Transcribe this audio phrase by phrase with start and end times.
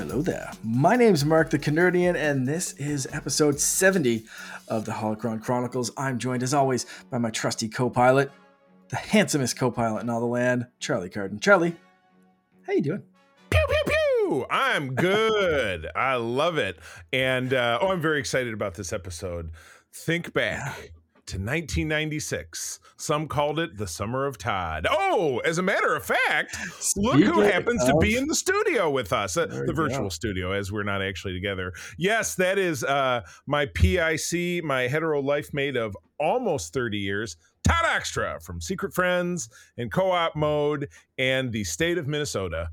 [0.00, 0.50] Hello there.
[0.64, 4.24] My name's Mark the Canerdian, and this is episode 70
[4.66, 5.90] of the Holocron Chronicles.
[5.94, 8.32] I'm joined, as always, by my trusty co pilot,
[8.88, 11.38] the handsomest co pilot in all the land, Charlie Carden.
[11.38, 11.76] Charlie,
[12.62, 13.02] how you doing?
[13.50, 14.46] Pew, pew, pew.
[14.48, 15.86] I'm good.
[15.94, 16.78] I love it.
[17.12, 19.50] And, uh, oh, I'm very excited about this episode.
[19.92, 20.92] Think back
[21.30, 22.80] to 1996.
[22.96, 24.88] Some called it the summer of Todd.
[24.90, 26.56] Oh, as a matter of fact,
[26.96, 30.08] look who happens to be in the studio with us, uh, the virtual go.
[30.08, 31.72] studio, as we're not actually together.
[31.96, 37.84] Yes, that is uh, my PIC, my hetero life mate of almost 30 years, Todd
[37.86, 42.70] Extra from Secret Friends and Co op Mode and the state of Minnesota.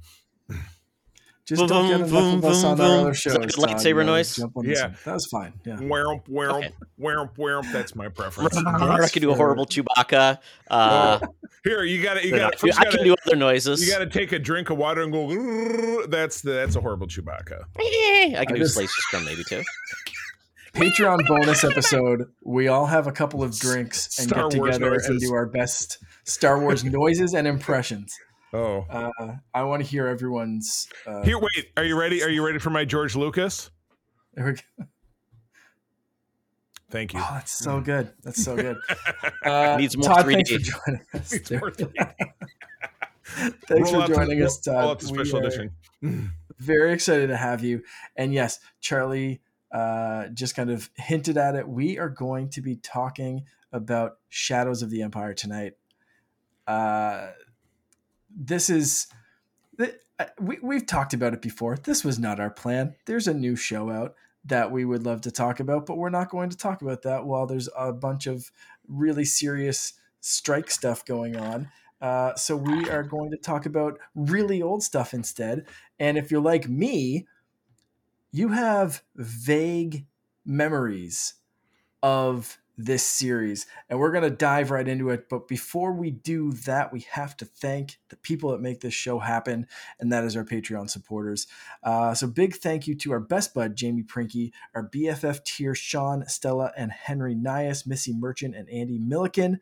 [1.48, 3.00] Just Boom, don't get boom, enough of boom, us on boom, our boom.
[3.00, 3.34] other Is shows.
[3.34, 3.70] that a good Todd.
[3.70, 4.36] lightsaber noise?
[4.36, 4.81] jump on Yeah.
[4.88, 4.98] one.
[5.06, 5.53] That was fine.
[5.66, 5.76] Yeah.
[5.78, 6.72] Wherump, wherump, Okay.
[7.00, 7.72] wherump, wherump.
[7.72, 8.58] That's my preference.
[8.58, 10.40] I can do a horrible Chewbacca.
[10.70, 11.20] Uh,
[11.64, 13.86] Here, you got to You but got I, can- I can do other noises.
[13.86, 16.06] You got to take a drink of water and go.
[16.08, 17.64] That's the, that's a horrible Chewbacca.
[17.78, 19.64] I can I do just- Slayer Scrum maybe too.
[20.73, 22.25] Patreon bonus episode.
[22.44, 25.45] We all have a couple of drinks and Star get Wars together and do our
[25.48, 28.14] best Star Wars noises and impressions.
[28.53, 30.88] Oh, Uh, I want to hear everyone's.
[31.06, 31.38] Uh, here.
[31.40, 31.67] Wait.
[31.76, 32.23] Are you ready?
[32.23, 33.70] Are you ready for my George Lucas?
[34.34, 34.86] there we go.
[36.90, 37.20] Thank you.
[37.22, 38.14] Oh, that's so good.
[38.23, 38.78] That's so good.
[39.44, 40.34] Uh, Needs more Todd, 3D.
[40.34, 41.31] thanks for joining us.
[41.34, 41.90] It's There- worth it.
[43.25, 44.90] thanks Roll for out the- joining us, roll Todd.
[44.92, 45.72] out special edition.
[46.59, 47.81] Very excited to have you.
[48.18, 51.68] And yes, Charlie uh, just kind of hinted at it.
[51.68, 55.73] We are going to be talking about Shadows of the Empire tonight.
[56.66, 57.30] Uh,
[58.38, 59.07] this is.
[60.19, 61.77] uh, We, we've talked about it before.
[61.77, 62.95] This was not our plan.
[63.06, 66.29] There's a new show out that we would love to talk about, but we're not
[66.29, 68.50] going to talk about that while there's a bunch of
[68.88, 71.69] really serious strike stuff going on.
[72.01, 75.66] Uh, so we are going to talk about really old stuff instead.
[76.00, 77.28] And if you're like me,
[78.31, 80.06] you have vague
[80.45, 81.33] memories
[82.01, 85.29] of this series, and we're going to dive right into it.
[85.29, 89.19] But before we do that, we have to thank the people that make this show
[89.19, 89.67] happen,
[89.99, 91.47] and that is our Patreon supporters.
[91.83, 96.27] Uh, so, big thank you to our best bud, Jamie Prinkey, our BFF tier, Sean,
[96.27, 99.59] Stella, and Henry Nyhus, Missy Merchant, and Andy Milliken,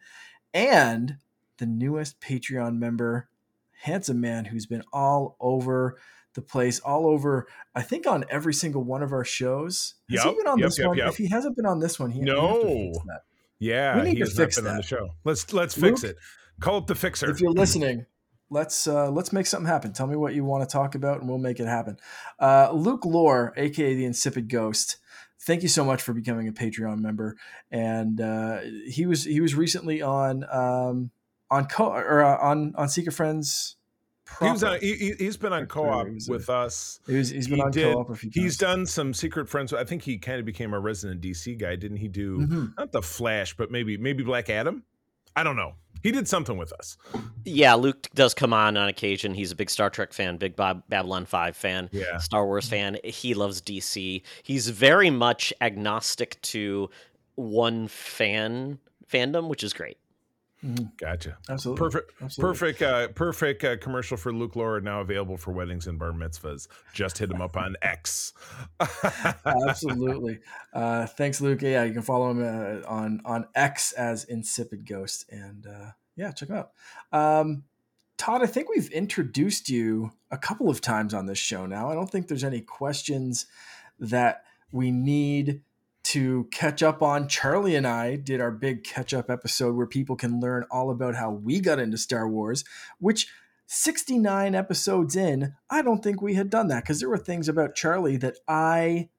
[0.54, 1.18] and
[1.58, 3.30] the newest Patreon member,
[3.84, 5.98] Handsome Man, who's been all over
[6.36, 9.96] the place, all over, I think, on every single one of our shows.
[10.12, 11.00] Has he been on yep, this yep, one?
[11.00, 12.94] If he hasn't been on this one, he we have to No.
[13.58, 14.82] Yeah, We need to fix been on that.
[14.84, 15.10] the show.
[15.24, 16.18] Let's let's fix it.
[16.60, 17.30] Call up the fixer.
[17.30, 18.06] If you're listening,
[18.50, 19.94] let's uh, let's make something happen.
[19.94, 21.98] Tell me what you want to talk about, and we'll make it happen.
[22.40, 24.98] Uh, Luke Lore, aka the Insipid Ghost,
[25.42, 27.38] thank you so much for becoming a Patreon member.
[27.72, 31.12] And uh, he was he was recently on um,
[31.50, 33.78] on co or uh, on on Secret Friends.
[34.40, 37.00] He was on, he, he- he's been on co-op with us.
[37.08, 39.72] He was, he's been he on did- co-op a few He's done some Secret Friends.
[39.74, 42.08] I think he kind of became a resident DC guy, didn't he?
[42.08, 42.74] Do Mhm.
[42.78, 44.84] not the Flash, but maybe maybe Black Adam.
[45.36, 45.74] I don't know.
[46.02, 46.98] He did something with us.
[47.46, 49.34] Yeah, Luke does come on on occasion.
[49.34, 52.18] He's a big Star Trek fan, big Bob Babylon Five fan, Yeah.
[52.20, 52.98] Star Wars fan.
[53.04, 54.22] He loves DC.
[54.44, 56.90] He's very much agnostic to
[57.36, 58.80] one fan
[59.12, 59.98] fandom, which is great.
[60.66, 60.98] Mhm.
[60.98, 61.38] Gotcha.
[61.48, 61.84] Absolutely.
[61.84, 62.12] Perfect.
[62.22, 62.54] Absolutely.
[62.54, 62.82] Perfect.
[62.82, 66.68] Uh, perfect uh, commercial for Luke Lore now available for weddings and bar mitzvahs.
[66.94, 68.34] Just hit him up on X.
[69.46, 70.40] Absolutely.
[70.74, 71.62] Uh, thanks, Luke.
[71.62, 76.32] Yeah, you can follow him uh, on on X as Insipid Ghost, and uh, yeah,
[76.32, 76.72] check him out.
[77.12, 77.64] Um,
[78.18, 81.92] Todd, I think we've introduced you a couple of times on this show now.
[81.92, 83.46] I don't think there's any questions
[84.00, 85.62] that we need
[86.16, 87.28] to catch up on.
[87.28, 91.16] Charlie and I did our big catch up episode where people can learn all about
[91.16, 92.64] how we got into Star Wars,
[93.00, 93.28] which
[93.68, 97.76] 69 episodes in, I don't think we had done that because there were things about
[97.76, 99.10] Charlie that I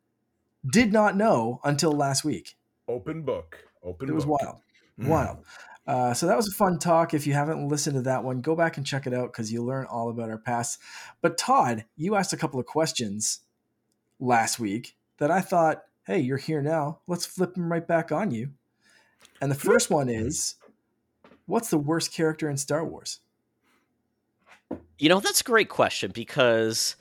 [0.68, 2.56] did not know until last week.
[2.88, 3.58] Open book.
[3.82, 4.40] Open It was book.
[4.42, 4.60] wild,
[4.98, 5.08] Mm.
[5.08, 5.38] wild.
[5.86, 7.14] Uh, so that was a fun talk.
[7.14, 9.66] If you haven't listened to that one, go back and check it out because you'll
[9.66, 10.80] learn all about our past.
[11.20, 13.40] But Todd, you asked a couple of questions
[14.18, 17.00] last week that I thought, hey, you're here now.
[17.06, 18.50] Let's flip them right back on you.
[19.40, 20.54] And the first one is,
[21.46, 23.20] what's the worst character in Star Wars?
[24.98, 26.96] You know, that's a great question because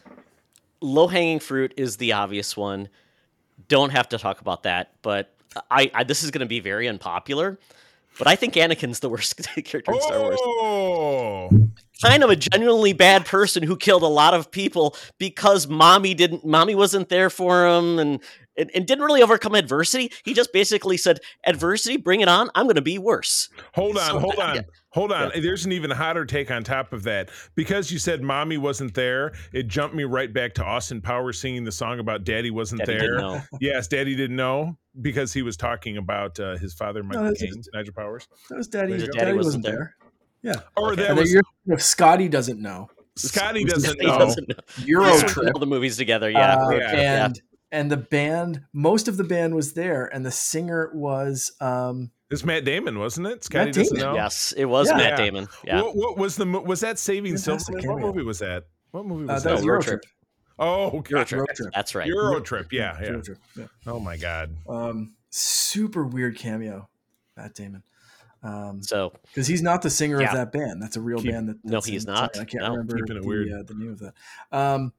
[0.82, 2.90] low hanging fruit is the obvious one.
[3.68, 5.34] Don't have to talk about that, but
[5.72, 7.58] I, I this is going to be very unpopular.
[8.18, 9.36] But I think Anakin's the worst
[9.66, 10.40] character in Star Wars.
[10.42, 11.50] Oh,
[12.02, 16.46] Kind of a genuinely bad person who killed a lot of people because mommy didn't,
[16.46, 18.20] mommy wasn't there for him, and
[18.58, 20.12] and, and didn't really overcome adversity.
[20.24, 22.50] He just basically said, "Adversity, bring it on.
[22.56, 24.52] I'm going to be worse." Hold on, So, hold yeah.
[24.52, 25.32] on, hold on.
[25.36, 27.30] There's an even hotter take on top of that.
[27.56, 31.64] Because you said mommy wasn't there, it jumped me right back to Austin Powers singing
[31.64, 33.02] the song about daddy wasn't Daddy there.
[33.02, 33.42] didn't know.
[33.60, 37.54] Yes, daddy didn't know because he was talking about uh, his father, Michael that's Caine,
[37.56, 38.28] just- Nigel Powers.
[38.50, 38.94] That was Daddy.
[38.98, 39.08] Daddy.
[39.12, 39.96] Daddy wasn't wasn't there.
[40.42, 40.54] Yeah.
[40.78, 41.02] Or Okay.
[41.04, 42.88] that was you're, if Scotty doesn't know.
[43.16, 44.20] Scotty doesn't know.
[44.20, 44.56] doesn't know.
[44.86, 45.54] Euro trip.
[45.56, 46.30] all the movies together.
[46.30, 47.26] Yeah, Uh, Yeah.
[47.26, 47.42] and
[47.76, 52.44] and the band, most of the band was there, and the singer was um It's
[52.44, 53.44] Matt Damon, wasn't it?
[53.44, 53.84] Scotty Damon.
[53.90, 54.16] doesn't know.
[54.16, 54.98] yes, it was Yeah.
[54.98, 55.16] Matt Yeah.
[55.18, 55.48] Damon.
[55.64, 57.88] Yeah, What, what was the was that Saving Fantastic Silverman?
[57.90, 58.08] What cameo.
[58.14, 58.64] movie was that?
[58.92, 59.56] What movie uh, was that that?
[59.58, 60.02] was Euro Euro Trip.
[60.02, 60.14] Trip.
[60.60, 61.40] oh, Euro Trip.
[61.42, 61.70] Road Trip.
[61.76, 62.08] That's right.
[62.08, 62.72] Euro Trip.
[62.74, 63.08] Yeah, yeah.
[63.10, 63.38] Euro Trip.
[63.58, 63.66] Yeah.
[63.86, 64.56] Oh my God.
[64.68, 66.88] Um, super weird cameo,
[67.36, 67.84] Matt Damon.
[68.42, 70.28] Um, So because he's not the singer Yeah.
[70.30, 70.82] of that band.
[70.82, 71.50] That's a real Keep- band.
[71.50, 72.38] That, No, he's in- not.
[72.38, 72.70] I can't No.
[72.72, 73.52] remember Keeping it the, weird.
[73.52, 74.14] Uh, the name of that.
[74.52, 74.94] Um,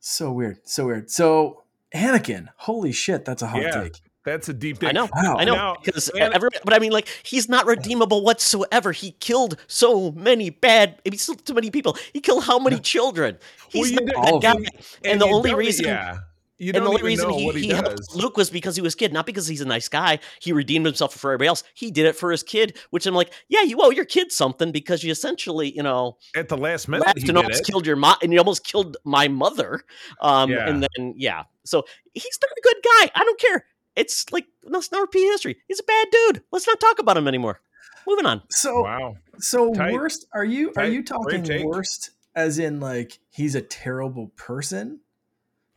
[0.00, 1.10] so weird, so weird.
[1.10, 1.61] So
[1.94, 3.82] Anakin, holy shit, that's a hot Yeah.
[3.82, 4.00] take.
[4.24, 4.90] That's a deep dig.
[4.90, 5.08] I know.
[5.12, 8.92] Wow, I know Now, because and- every, but I mean, like he's not redeemable whatsoever.
[8.92, 11.96] He killed so many bad, I mean, so so many people.
[12.12, 13.38] He killed how many children?
[13.68, 14.52] He's you not do- that guy.
[14.52, 14.64] them.
[15.04, 16.18] And, the only reason, yeah,
[16.58, 18.94] you and don't the only reason he, he, he helped Luke was because he was
[18.94, 20.20] a kid, not because he's a nice guy.
[20.40, 21.64] He redeemed himself for everybody else.
[21.74, 24.70] He did it for his kid, which I'm like, yeah, you owe your kid something
[24.70, 27.66] because you essentially, you know, At the last minute, left he and did almost it.
[27.66, 29.82] killed your mom, and you almost killed my mother.
[30.20, 30.68] Um, Yeah.
[30.68, 33.10] and then yeah, so he's not a good guy.
[33.14, 33.64] I don't care.
[33.96, 35.56] It's like let's not repeat history.
[35.68, 36.42] He's a bad dude.
[36.52, 37.60] Let's not talk about him anymore.
[38.06, 38.42] Moving on.
[38.50, 39.16] So Wow.
[39.38, 39.92] so Tight.
[39.92, 45.00] worst are you are you talking worst as in like he's a terrible person?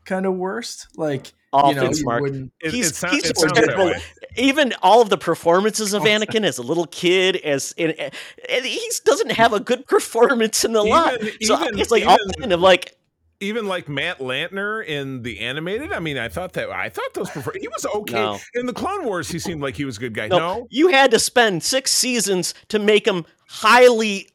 [0.05, 0.87] Kind of worst?
[0.95, 2.21] Like All you know, Mark.
[2.21, 3.93] wouldn't It, He's- it, sound- he's it just sounds that terrible.
[4.37, 6.05] Even all of the performances of oh.
[6.05, 10.73] Anakin as a little kid, as and, and he doesn't have a good performance in
[10.73, 11.19] the lot.
[11.41, 12.95] So even- it's like all even- kind of like
[13.41, 15.91] Even like Matt Lanter in the animated.
[15.91, 18.39] I mean, I thought that I thought those perfor- he was okay No.
[18.53, 19.29] in the Clone Wars.
[19.29, 20.27] He seemed like he was a good guy.
[20.27, 24.29] no, No, you had to spend six seasons to make him highly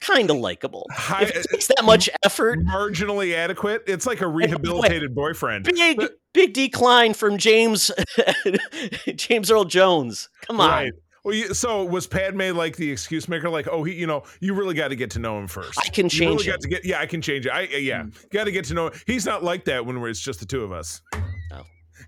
[0.00, 0.86] kind of likable.
[0.90, 3.84] Hi- if it takes that much effort, marginally adequate.
[3.86, 5.64] It's like a rehabilitated boyfriend.
[5.64, 7.90] big But- big decline from James
[9.16, 10.28] James Earl Jones.
[10.46, 10.70] Come on.
[10.70, 10.92] Right.
[11.24, 13.48] Well, you, so was Padme like the excuse maker?
[13.48, 15.78] Like, oh, he, you know, you really got to get to know him first.
[15.78, 16.84] I can You change really got to get.
[16.84, 17.52] Yeah, I can change it.
[17.52, 18.88] I uh, yeah, got to get to know.
[18.88, 19.00] Him.
[19.06, 21.00] He's not like that when we're, it's just the two of us.
[21.14, 21.62] Oh.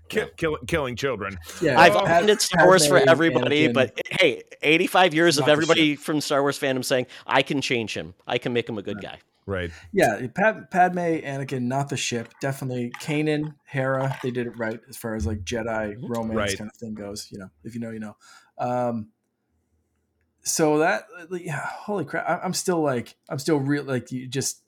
[0.09, 0.27] Ki- No.
[0.37, 1.37] kill, killing children.
[1.61, 1.79] yeah.
[1.79, 3.73] I've Oh, offended Star Wars for everybody, Anakin.
[3.73, 7.95] but hey, 85 years Not of everybody from Star Wars fandom saying, I can change
[7.95, 8.13] him.
[8.27, 9.19] I can make him a good guy.
[9.47, 9.71] Right.
[9.93, 12.33] Yeah, Pad- Padme, Anakin, not the ship.
[12.41, 14.17] Definitely Kanan, Hera.
[14.21, 16.57] They did it right as far as like Jedi romance Right.
[16.57, 17.29] kind of thing goes.
[17.31, 18.15] You know, if you know, you know.
[18.57, 19.09] Um,
[20.43, 22.41] so that, yeah, holy crap!
[22.43, 24.61] I'm still like, I'm still real like you just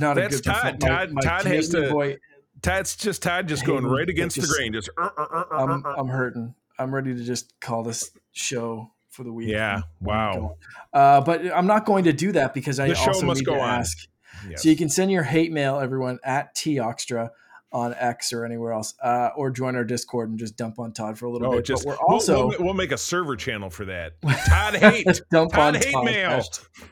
[0.00, 0.44] not That's a good.
[0.44, 0.80] Todd.
[0.80, 2.18] perform- Todd- Todd has to- boy,
[2.62, 4.72] Todd's just Todd just going right against just- the grain.
[4.72, 4.90] Just.
[4.98, 5.94] uh, uh, uh, uh, I'm, uh.
[5.96, 6.54] I'm hurting.
[6.78, 9.48] I'm ready to just call this show for the week.
[9.48, 9.82] Yeah.
[10.00, 10.56] Wow.
[10.92, 13.46] Uh, but I'm not going to do that because I The show also must need
[13.46, 13.78] go to on.
[13.78, 14.08] ask.
[14.50, 14.64] Yes.
[14.64, 17.30] So you can send your hate mail, everyone, at Toxtra
[17.74, 21.18] on X or anywhere else, uh, or join our Discord and just dump on Todd
[21.18, 21.64] for a little Oh, bit.
[21.66, 24.12] just but we're we'll- also we'll, we'll make a server channel for that.
[24.46, 25.20] Todd hate.
[25.30, 26.04] dump Todd on hate Todd.
[26.04, 26.42] mail.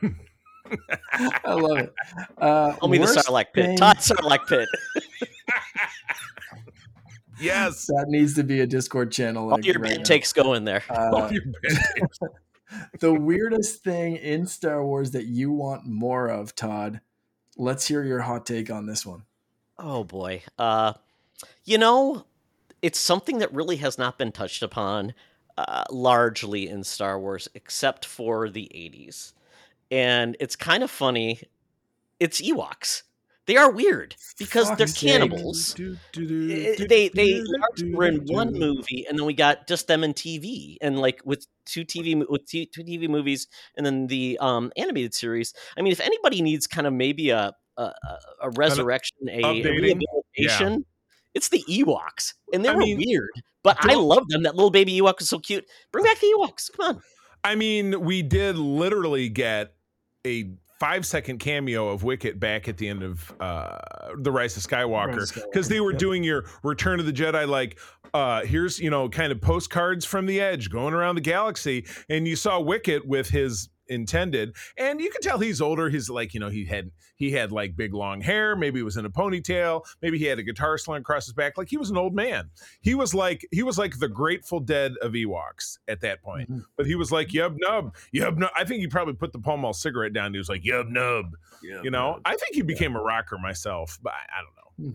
[1.45, 1.95] I love it.
[2.37, 3.67] Uh, Tell me the worst Sarlacc pit.
[3.67, 4.69] thing- Todd Sarlacc pit.
[7.41, 7.87] yes.
[7.87, 9.45] That needs to be a Discord channel.
[9.45, 10.83] All like, your right takes go in there.
[10.91, 11.41] Uh, you
[13.01, 17.01] the weirdest thing in Star Wars that you want more of, Todd.
[17.57, 19.25] Let's hear your hot take on this one.
[19.83, 20.43] Oh boy.
[20.59, 20.95] Uh
[21.65, 22.27] you know,
[22.83, 25.15] it's something that really has not been touched upon
[25.59, 29.33] uh, largely in Star Wars except for the 80s.
[29.91, 31.43] And it's kind of funny.
[32.21, 33.03] It's Ewoks.
[33.47, 35.77] They are weird because they're cannibals.
[36.17, 37.43] Eh, they they
[37.93, 41.47] were in one movie and then we got just them in TV and like with
[41.67, 45.55] two TV with two, two TV movies and then the um animated series.
[45.77, 47.93] I mean if anybody needs kind of maybe a a,
[48.43, 50.85] a- resurrection a, rehabilitation
[51.35, 53.31] it's the Ewoks and they I were mean, weird
[53.63, 55.65] but I love them that little baby Ewok was so cute.
[55.93, 57.03] Bring back the Ewoks come on.
[57.45, 59.75] I mean, we did literally get
[60.27, 63.79] a five second cameo of Wicket back at the end of uh,
[64.19, 66.01] the Rise of Skywalker because they were yep.
[66.01, 67.79] doing your Return of the Jedi, like
[68.15, 72.29] uh, here's you know kind of postcards from the edge going around the galaxy, and
[72.29, 74.57] you saw Wicket with his intended.
[74.77, 75.89] And you can tell he's older.
[75.91, 78.57] He's like you know he had he had like big long hair.
[78.57, 79.85] Maybe he was in a ponytail.
[80.01, 81.57] Maybe he had a guitar slung across his back.
[81.57, 82.51] Like he was an old man.
[82.81, 86.51] He was like he was like the grateful dead of ewoks at that point.
[86.51, 86.65] Mhm.
[86.77, 88.51] but he was like yub nub yub nub.
[88.57, 90.89] I think he probably put the Pall Mall cigarette down and he was like yub
[90.89, 91.37] nub.
[91.63, 92.21] You know?
[92.25, 94.57] i think he became a rocker myself but i, I don't
[94.89, 94.95] know.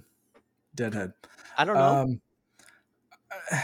[0.76, 1.14] Deadhead.
[1.58, 1.82] I don't know.
[1.82, 2.22] Um,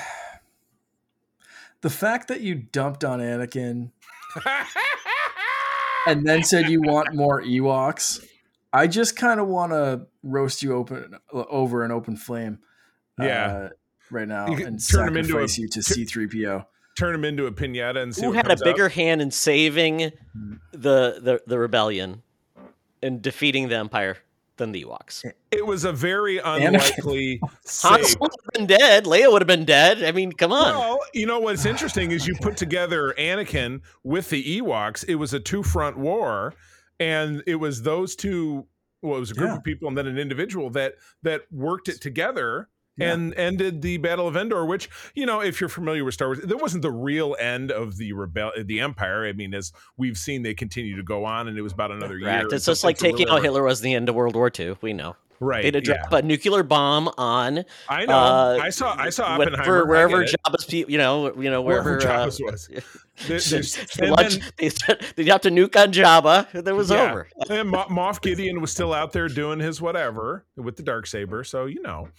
[1.82, 3.92] the fact that you dumped on Anakin
[6.08, 8.24] and then said you want more Ewoks,
[8.72, 12.60] I just kind of want to roast you open over an open flame.
[13.20, 13.46] Yeah.
[13.46, 13.70] uh,
[14.10, 16.66] right now You could and turn 'em into a- you to tu- C3PO.
[16.98, 18.66] Turn him into a pinata and see Who what had a comes out.
[18.66, 20.54] bigger hand in saving Hmm.
[20.72, 22.22] the, the the rebellion
[23.02, 24.18] and defeating the Empire
[24.58, 25.24] than the Ewoks?
[25.52, 27.50] It was a very unlikely Han.
[27.64, 29.06] Solo would have been dead.
[29.06, 30.04] Leia would have been dead.
[30.04, 30.76] I mean, come on.
[30.76, 35.06] Well, you know what's interesting is you put together Anakin with the Ewoks.
[35.08, 36.54] It was a two front war,
[37.00, 38.68] and it was those two.
[39.02, 39.58] Well, it was a group Yeah.
[39.58, 43.14] of people and then an individual that that worked it together Yeah.
[43.14, 44.66] and ended the Battle of Endor.
[44.66, 47.98] Which you know, if you're familiar with Star Wars, that wasn't the real end of
[47.98, 49.26] the rebel, the Empire.
[49.26, 52.18] I mean, as we've seen, they continue to go on, and it was about another
[52.18, 52.30] year.
[52.30, 52.54] Correct.
[52.54, 54.78] It's just like taking out Hitler was the end of World War II.
[54.82, 55.16] We know.
[55.40, 55.74] Right?
[55.74, 56.06] They'd yeah.
[56.10, 58.14] a nuclear bomb on I know.
[58.14, 58.96] uh, I saw.
[58.98, 59.84] I saw whatever- Oppenheimer.
[59.84, 60.24] I wherever.
[60.24, 62.12] Jabba's people, you know, you know, Wherever wherever.
[62.12, 62.70] uh, was.
[63.28, 66.48] There- there's- they, and launched- then- they, said- they dropped a nuke on Jabba.
[66.54, 67.12] and It was Yeah.
[67.12, 67.28] over.
[67.50, 71.44] And Mo- Moff Gideon was still out there doing his whatever with the dark saber.
[71.44, 72.10] So you know,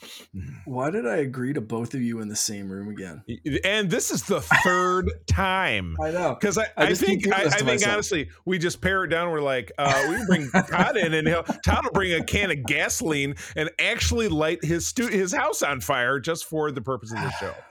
[0.66, 3.22] Why did I agree to both of you in the same room again?
[3.64, 6.36] and this is the third time I know.
[6.38, 7.92] because I, I I, think I, I think myself.
[7.94, 9.30] honestly we just pare it down.
[9.32, 12.62] We're like, uh, we bring Todd in, and he'll, Todd will bring a can of
[12.64, 17.18] gasoline and actually light his stu- his house on fire just for the purpose of
[17.18, 17.54] the show.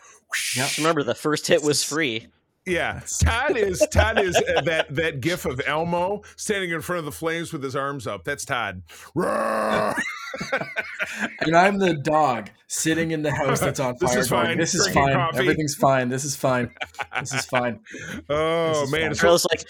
[0.56, 0.70] Yep.
[0.80, 2.26] Remember, the first hit was free.
[2.66, 7.06] Yeah, Todd is Todd is uh, that that gif of Elmo standing in front of
[7.06, 8.24] the flames with his arms up.
[8.24, 8.84] That's Todd.
[11.42, 14.00] And I'm the dog sitting in the house that's on fire.
[14.00, 14.20] This fire.
[14.20, 14.58] is going, fine.
[14.58, 15.14] This is Drinking fine.
[15.14, 16.10] coffee." Everything's fine.
[16.10, 16.72] This is fine.
[17.20, 17.80] This is fine.
[18.30, 19.12] Oh is man, fun.
[19.12, 19.64] it's Charlie's like,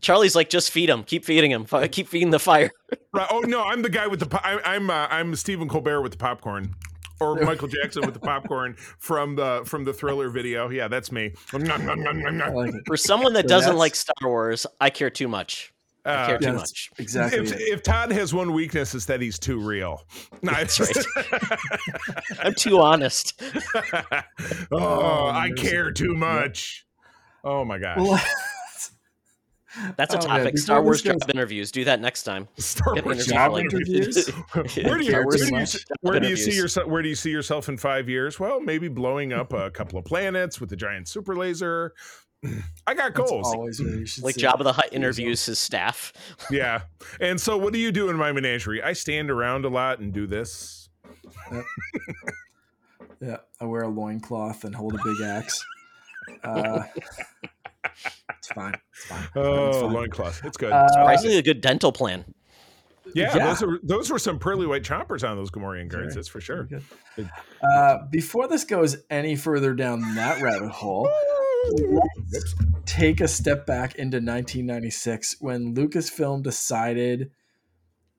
[0.00, 1.04] Charlie's like, just feed him.
[1.04, 1.64] Keep feeding him.
[1.90, 2.70] Keep feeding the fire.
[3.14, 3.26] Right.
[3.30, 4.26] Oh no, I'm the guy with the.
[4.26, 6.74] po- I, I'm uh, I'm Stephen Colbert with the popcorn,
[7.20, 10.68] or Michael Jackson with the popcorn from the from the Thriller video.
[10.70, 11.34] Yeah, that's me.
[11.52, 12.72] Like.
[12.86, 15.72] For someone that So doesn't like Star Wars, I care too much.
[16.04, 16.90] I Uh, care too Yeah, much.
[16.98, 20.02] exactly if, if Todd has one weakness, it's that he's too real.
[20.42, 20.78] Nice.
[20.78, 21.06] That's
[22.40, 23.40] I'm too honest.
[23.42, 24.22] oh,
[24.72, 26.86] Oh, I care too much.
[27.44, 27.98] Oh my gosh.
[27.98, 28.20] Well,
[29.96, 30.44] That's a Oh, topic.
[30.54, 31.70] before Star Wars job interviews.
[31.70, 32.48] Do that next time.
[32.58, 34.28] Star Get Wars interviews job like- interviews?
[34.28, 34.64] Where
[34.98, 35.66] do you, where do you,
[36.00, 36.88] where do you see yourself?
[36.88, 38.40] Where do you see yourself in five years?
[38.40, 41.94] Well, maybe blowing up a couple of planets with a giant super laser.
[42.86, 43.46] I got goals.
[43.54, 44.92] always where you should Like Jabba the Hutt yourself.
[44.94, 46.12] interviews his staff.
[46.50, 46.82] Yeah.
[47.20, 48.82] And so, what do you do in my menagerie?
[48.82, 50.88] I stand around a lot and do this.
[53.20, 55.62] Yeah, I wear a loincloth and hold a big axe.
[56.42, 56.82] Uh,
[57.84, 58.74] it's fine.
[58.92, 59.22] It's fine.
[59.24, 59.92] It's Oh, fine.
[59.92, 60.44] loincloth.
[60.44, 60.72] It's good.
[60.72, 62.24] Uh, Surprisingly, a good dental plan.
[63.14, 63.46] yeah, yeah.
[63.46, 66.04] those are those were some pearly white chompers on those Gamorrean guards.
[66.06, 66.68] Very- That's for sure.
[67.62, 71.10] Uh, before this goes any further down that rabbit hole,
[71.72, 72.54] Whoops.
[72.86, 77.30] take a step back into 1996 when Lucasfilm decided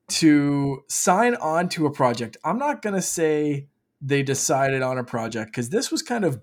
[0.08, 2.36] to sign on to a project.
[2.44, 3.68] I'm not going to say
[4.00, 6.40] they decided on a project because this was kind of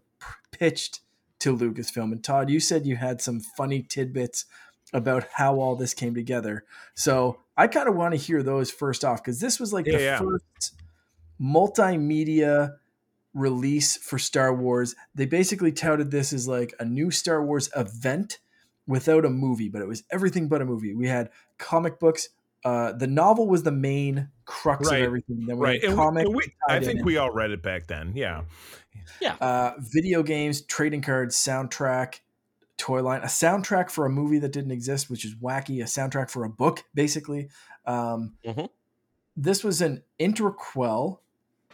[0.51, 1.01] pitched
[1.39, 2.11] to Lucasfilm.
[2.11, 4.45] And Todd, you said you had some funny tidbits
[4.93, 6.65] about how all this came together.
[6.95, 9.97] So I kind of want to hear those first off because this was like Yeah,
[9.97, 10.19] the yeah.
[10.19, 10.73] first
[11.39, 12.75] multimedia
[13.33, 14.95] release for Star Wars.
[15.15, 18.39] They basically touted this as like a new Star Wars event
[18.87, 20.95] without a movie, but it was everything but a movie.
[20.95, 22.29] We had comic books.
[22.65, 25.01] Uh, the novel was the main crux Right.
[25.01, 25.45] of everything.
[25.45, 25.83] Then we Right.
[25.83, 28.11] had And we- we, I think we all read it back then.
[28.15, 28.43] Yeah.
[29.21, 29.35] Yeah.
[29.39, 32.19] Uh, video games, trading cards, soundtrack,
[32.77, 35.81] toy line, a soundtrack for a movie that didn't exist, which is wacky.
[35.81, 37.49] A soundtrack for a book, basically.
[37.85, 38.69] Um, Mhm.
[39.37, 41.19] This was an interquel.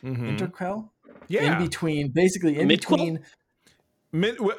[0.03, 0.37] Mhm.
[0.37, 0.89] Interquel
[1.27, 1.57] Yeah.
[1.57, 2.89] in between, basically in Midquel?
[2.97, 3.19] between
[4.11, 4.51] Mid, uh,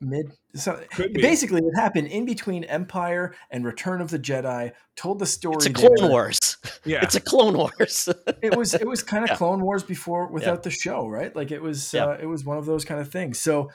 [0.00, 0.32] mid.
[0.54, 0.80] So
[1.14, 4.72] basically, it happened in between Empire and Return of the Jedi.
[4.96, 5.56] Told the story.
[5.56, 6.08] It's a Clone there.
[6.10, 6.56] Wars.
[6.84, 7.00] Yeah.
[7.04, 8.08] It's a Clone Wars.
[8.42, 9.36] It was it was kind of Yeah.
[9.36, 11.34] Clone Wars before without the show, right?
[11.34, 12.06] Like it was Yeah.
[12.06, 13.38] uh, it was one of those kind of things.
[13.38, 13.70] So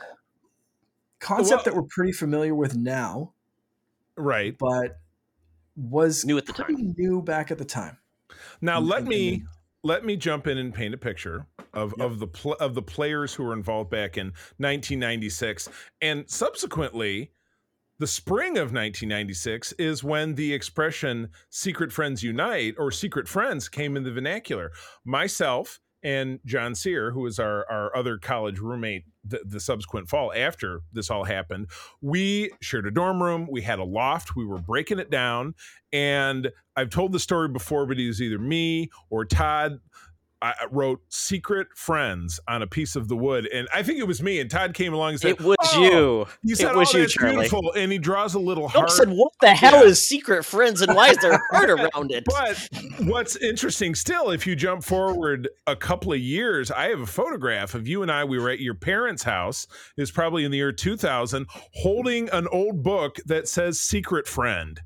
[1.20, 3.34] concept Well- that we're pretty familiar with now,
[4.17, 4.55] right.
[4.58, 4.98] but
[5.75, 7.98] was New at the time new back at the time.
[8.62, 9.48] Now And- let and- me and-
[9.85, 12.05] let me jump in and paint a picture of Yep.
[12.07, 14.27] of the pl- of the players who were involved back in
[14.57, 15.69] 1996
[16.01, 17.31] and subsequently
[17.99, 23.95] the spring of 1996 is when the expression secret friends unite or secret friends came
[23.95, 24.71] in the vernacular
[25.05, 30.31] myself and John Sear, who was our, our other college roommate the, the subsequent fall
[30.33, 31.67] after this all happened,
[32.00, 33.47] we shared a dorm room.
[33.50, 34.35] We had a loft.
[34.35, 35.55] We were breaking it down.
[35.91, 39.79] And I've told the story before, but it was either me or Todd
[40.41, 44.21] I wrote "Secret Friends" on a piece of the wood, and I think it was
[44.21, 44.39] me.
[44.39, 46.27] And Todd came along and said, It was "Oh, you.
[46.43, 47.35] He said, it was "Oh, you, Charlie.
[47.37, 48.91] beautiful," and he draws a little Nope heart.
[48.91, 49.89] said, "What the hell Yeah.
[49.89, 52.69] is secret friends, and why is there a heart around it?" But
[53.07, 57.73] what's interesting still, if you jump forward a couple of years, I have a photograph
[57.73, 58.23] of you and I.
[58.25, 59.67] We were at your parents' house.
[59.97, 64.79] It was probably in the year 2000, holding an old book that says "Secret Friend."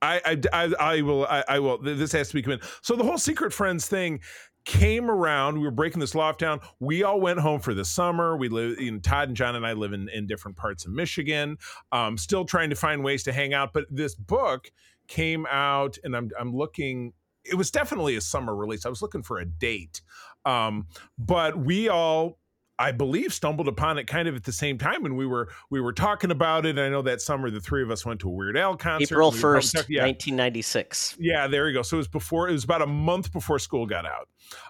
[0.00, 1.78] I, I, I, will, I, I will.
[1.78, 2.68] This has to be committed.
[2.82, 4.20] So the whole Secret Friends thing
[4.64, 5.54] came around.
[5.56, 6.60] We were breaking this loft down.
[6.78, 8.36] We all went home for the summer.
[8.36, 11.56] We live, Todd and John and I live in, in different parts of Michigan.
[11.90, 13.72] Um, still trying to find ways to hang out.
[13.72, 14.70] But this book
[15.06, 17.14] came out, and I'm I'm looking.
[17.44, 18.84] It was definitely a summer release.
[18.84, 20.02] I was looking for a date,
[20.44, 20.86] um,
[21.18, 22.38] but we all.
[22.78, 25.80] I believe stumbled upon it kind of at the same time, and we were we
[25.80, 26.78] were talking about it.
[26.78, 29.14] I know that summer the three of us went to a Weird Al concert.
[29.14, 31.16] April We were probably first, nineteen ninety six.
[31.18, 31.82] yeah, there you go.
[31.82, 34.28] So it was before, it was about a month before school got out.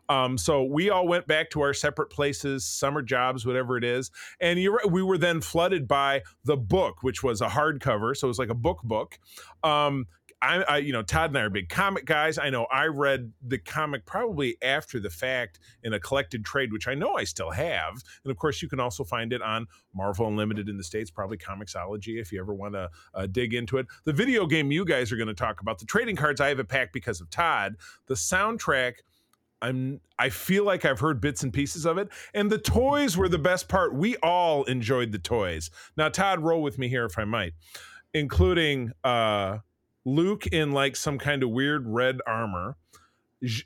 [0.09, 4.11] Um, so we all went back to our separate places, summer jobs, whatever it is.
[4.41, 8.17] And you're right, we were then flooded by the book, which was a hardcover.
[8.17, 9.19] So it was like a book book.
[9.63, 10.07] Um,
[10.41, 12.39] I, I, you know, Todd and I are big comic guys.
[12.39, 16.87] I know I read the comic probably after the fact in a collected trade, which
[16.87, 17.95] I know I still have.
[18.25, 21.39] And of course, you can also find it on Marvel Unlimited in the States, probably
[21.39, 23.87] Comixology if you ever want to uh, dig into it.
[24.05, 26.61] The video game you guys are going to talk about, the trading cards, I have
[26.61, 27.75] a pack because of Todd.
[28.07, 28.95] The soundtrack,
[29.61, 32.11] I'm I feel like I've heard bits and pieces of it.
[32.33, 33.93] And the toys were the best part.
[33.93, 35.71] We all enjoyed the toys.
[35.97, 37.55] Now, Todd, roll with me here if I might,
[38.15, 39.59] including uh
[40.15, 42.77] Luke in like some kind of weird red armor.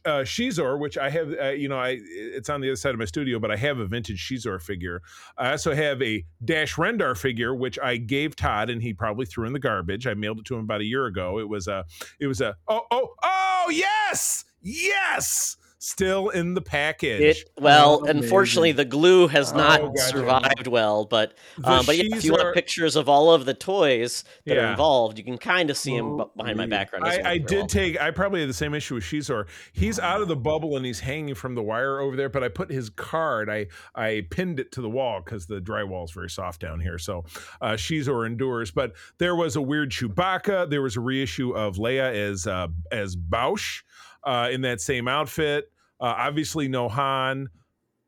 [0.05, 2.99] Uh, Xizor, which I have, uh, you know, I it's on the other side of
[2.99, 5.01] my studio, but I have a vintage Xizor figure.
[5.39, 9.47] I also have a Dash Rendar figure, which I gave Todd, and he probably threw
[9.47, 10.07] in the garbage.
[10.07, 11.39] I mailed it to him about a year ago.
[11.39, 11.87] It was a,
[12.21, 17.21] it was a, oh, oh, oh, yes, yes, still in the package.
[17.41, 18.77] It well, Oh, unfortunately, amazing.
[18.77, 20.03] the glue has Oh, not gotcha.
[20.09, 21.05] survived well.
[21.05, 24.55] But um, but yeah, if you Xizor- want pictures of all of the toys that
[24.57, 24.69] Yeah.
[24.69, 27.07] are involved, you can kind of see them Oh, behind my background.
[27.07, 27.27] as I, well.
[27.33, 28.01] I did all- take.
[28.01, 29.47] I probably had the same issue with Xizor.
[29.73, 32.29] He's out of the bubble and he's hanging from the wire over there.
[32.29, 33.51] But I put his card.
[33.51, 36.99] I I pinned it to the wall because the drywall is very soft down here.
[36.99, 37.25] So
[37.61, 38.71] uh, Xizor endures.
[38.71, 40.71] But there was a weird Chewbacca.
[40.71, 43.83] There was a reissue of Leia as uh, as Boushh
[44.25, 45.71] uh, in that same outfit.
[46.01, 47.49] Uh, obviously, no Han.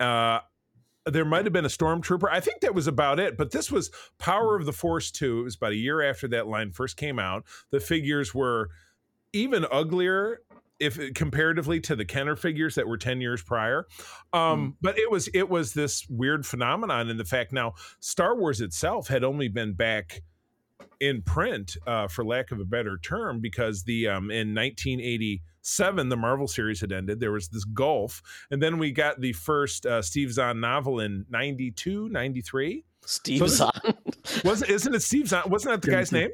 [0.00, 0.40] Uh,
[1.06, 2.28] there might have been a stormtrooper.
[2.30, 3.36] I think that was about it.
[3.36, 5.40] But this was Power of the Force 2.
[5.40, 7.44] It was about a year after that line first came out.
[7.70, 8.70] The figures were
[9.32, 10.40] even uglier
[10.80, 13.86] if comparatively to the Kenner figures that were 10 years prior.
[14.32, 18.60] Um, but it was it was this weird phenomenon in the fact now Star Wars
[18.60, 20.22] itself had only been back
[21.00, 26.16] in print uh, for lack of a better term because the um, in 1987 the
[26.16, 30.02] Marvel series had ended there was this gulf and then we got the first uh,
[30.02, 33.94] Steve Zahn novel in 92 93 Steve so this- Zahn.
[34.44, 35.42] was isn't it Steve Zahn?
[35.48, 36.30] Wasn't that the guy's name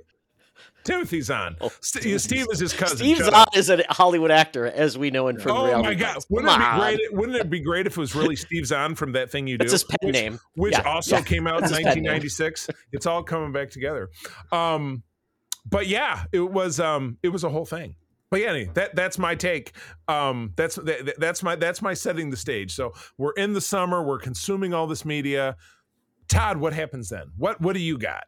[0.85, 4.31] Timothy Zahn Oh, St- yeah, Steve is his cousin Steve Shut Zahn is a Hollywood
[4.31, 5.89] actor, as we know him from Oh reality.
[5.89, 6.17] my god!
[6.31, 7.15] Wouldn't it be great?
[7.15, 9.65] Wouldn't it be great if it was really Steve Zahn from that thing you do?
[9.65, 10.41] That's his pen which, name.
[10.55, 11.23] which Yeah, also yeah.
[11.23, 12.71] came out in That's his 1996.
[12.93, 14.09] It's all coming back together.
[14.53, 15.03] Um,
[15.69, 17.97] but yeah, it was um, it was a whole thing.
[18.31, 19.73] But yeah, anyway, that that's my take.
[20.09, 22.75] Um, that's that, that's my that's my setting the stage.
[22.75, 24.03] So we're in the summer.
[24.03, 25.57] We're consuming all this media.
[26.29, 27.33] Todd, what happens then?
[27.37, 28.23] What what do you got?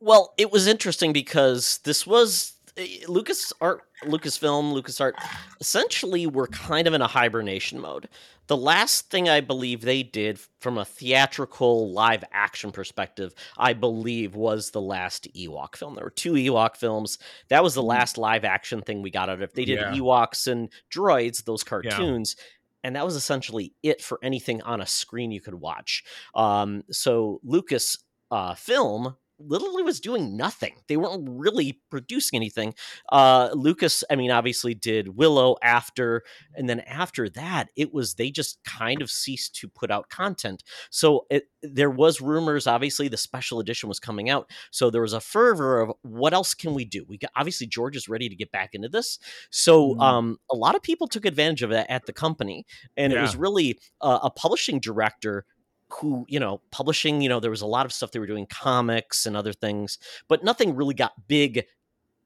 [0.00, 5.12] Well, it was interesting because this was eh, Lucas Art, Lucasfilm, LucasArt.
[5.60, 8.08] Essentially, were kind of in a hibernation mode.
[8.46, 14.34] The last thing I believe they did from a theatrical live action perspective, I believe,
[14.34, 15.94] was the last Ewok film.
[15.94, 17.18] There were two Ewok films.
[17.48, 19.54] That was the last live action thing we got out of it.
[19.54, 19.92] They did Yeah.
[19.94, 22.36] Ewoks and droids, those cartoons.
[22.82, 26.04] And that was essentially it for anything on a screen you could watch.
[26.34, 27.96] Um, so Lucas
[28.30, 30.74] uh, film literally was doing nothing.
[30.88, 32.74] They weren't really producing anything.
[33.10, 36.22] Uh, Lucas, I mean, obviously did Willow after,
[36.54, 40.62] and then after that, it was they just kind of ceased to put out content.
[40.90, 42.66] So it, there was rumors.
[42.66, 46.54] Obviously, the special edition was coming out, so there was a fervor of what else
[46.54, 47.04] can we do?
[47.08, 49.18] We got obviously George is ready to get back into this.
[49.50, 50.00] So Mhm.
[50.02, 53.36] um, a lot of people took advantage of that at the company, and it was
[53.36, 55.44] really uh, a publishing director
[56.00, 58.46] who you know publishing you know there was a lot of stuff they were doing
[58.46, 61.64] comics and other things but nothing really got big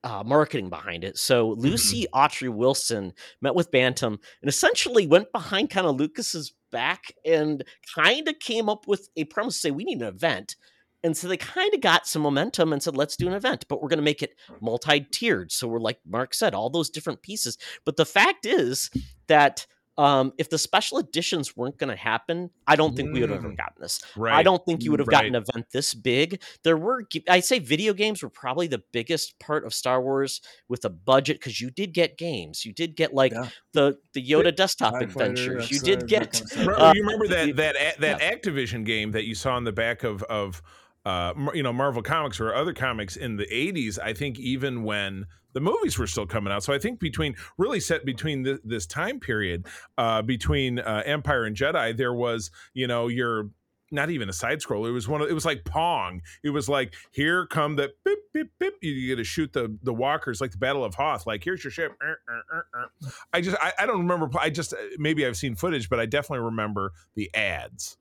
[0.04, 1.18] uh, marketing behind it.
[1.18, 7.12] So Lucy Autrey Wilson met with bantam and essentially went behind kind of lucas's back
[7.24, 10.57] and kind of came up with a premise to say we need an event.
[11.02, 13.83] And so they kind of got some momentum and said let's do an event but
[13.83, 15.50] we're going to make it multi-tiered.
[15.52, 17.59] So we're like mark said all those different pieces.
[17.85, 18.90] But the fact is
[19.26, 19.66] that
[19.98, 23.40] um, if the special editions weren't going to happen, I don't think we would have
[23.40, 23.56] ever Mm.
[23.56, 24.00] gotten this.
[24.16, 24.32] Right.
[24.32, 26.40] I don't think you would have gotten an event this big.
[26.62, 30.84] There were, I'd say, video games were probably the biggest part of Star Wars with
[30.84, 32.64] a budget because you did get games.
[32.64, 33.48] You did get like Yeah.
[33.74, 35.70] the the Yoda desktop TIE Fighter, adventures.
[35.70, 39.11] You did get kind of Uh, you remember that you- that a- that Activision game
[39.12, 40.62] that you saw in the back of of
[41.04, 43.98] uh, you know Marvel Comics or other comics in the '80s?
[43.98, 45.26] I think even when
[45.58, 46.62] the movies were still coming out.
[46.62, 49.66] So I think between really set between th- this time period
[49.96, 53.50] uh, between uh, Empire and Jedi, there was you know your
[53.90, 54.86] not even a side scroll.
[54.86, 55.20] It was one.
[55.22, 56.20] Of, it was like Pong.
[56.44, 58.74] It was like here come the beep beep beep.
[58.82, 61.26] You get to shoot the the walkers like the Battle of Hoth.
[61.26, 61.92] Like here's your ship.
[62.00, 62.90] Er, er, er.
[63.32, 64.28] I just I, I don't remember.
[64.38, 67.96] I just maybe I've seen footage, but I definitely remember the ads.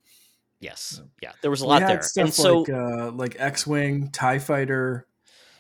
[0.59, 1.31] yes, yeah.
[1.41, 4.39] There was a We lot had there, stuff and so like uh, like X-wing, Tie
[4.39, 5.07] Fighter,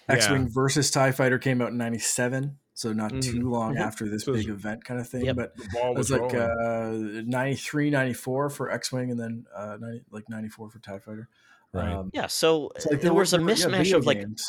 [0.09, 0.15] Yeah.
[0.15, 3.21] X-wing versus Tie Fighter came out in '97, so not Mhm.
[3.21, 3.81] too long Mhm.
[3.81, 5.25] after this So big event kind of thing.
[5.25, 5.35] Yep.
[5.35, 7.19] But it was, was like rolling.
[7.19, 11.27] uh, 93, 94 for X-wing, and then uh, 90, like '94 for Tie Fighter.
[11.73, 11.91] Right.
[11.91, 14.45] Um, yeah, so it's like there were- was a there were- yeah, of like games.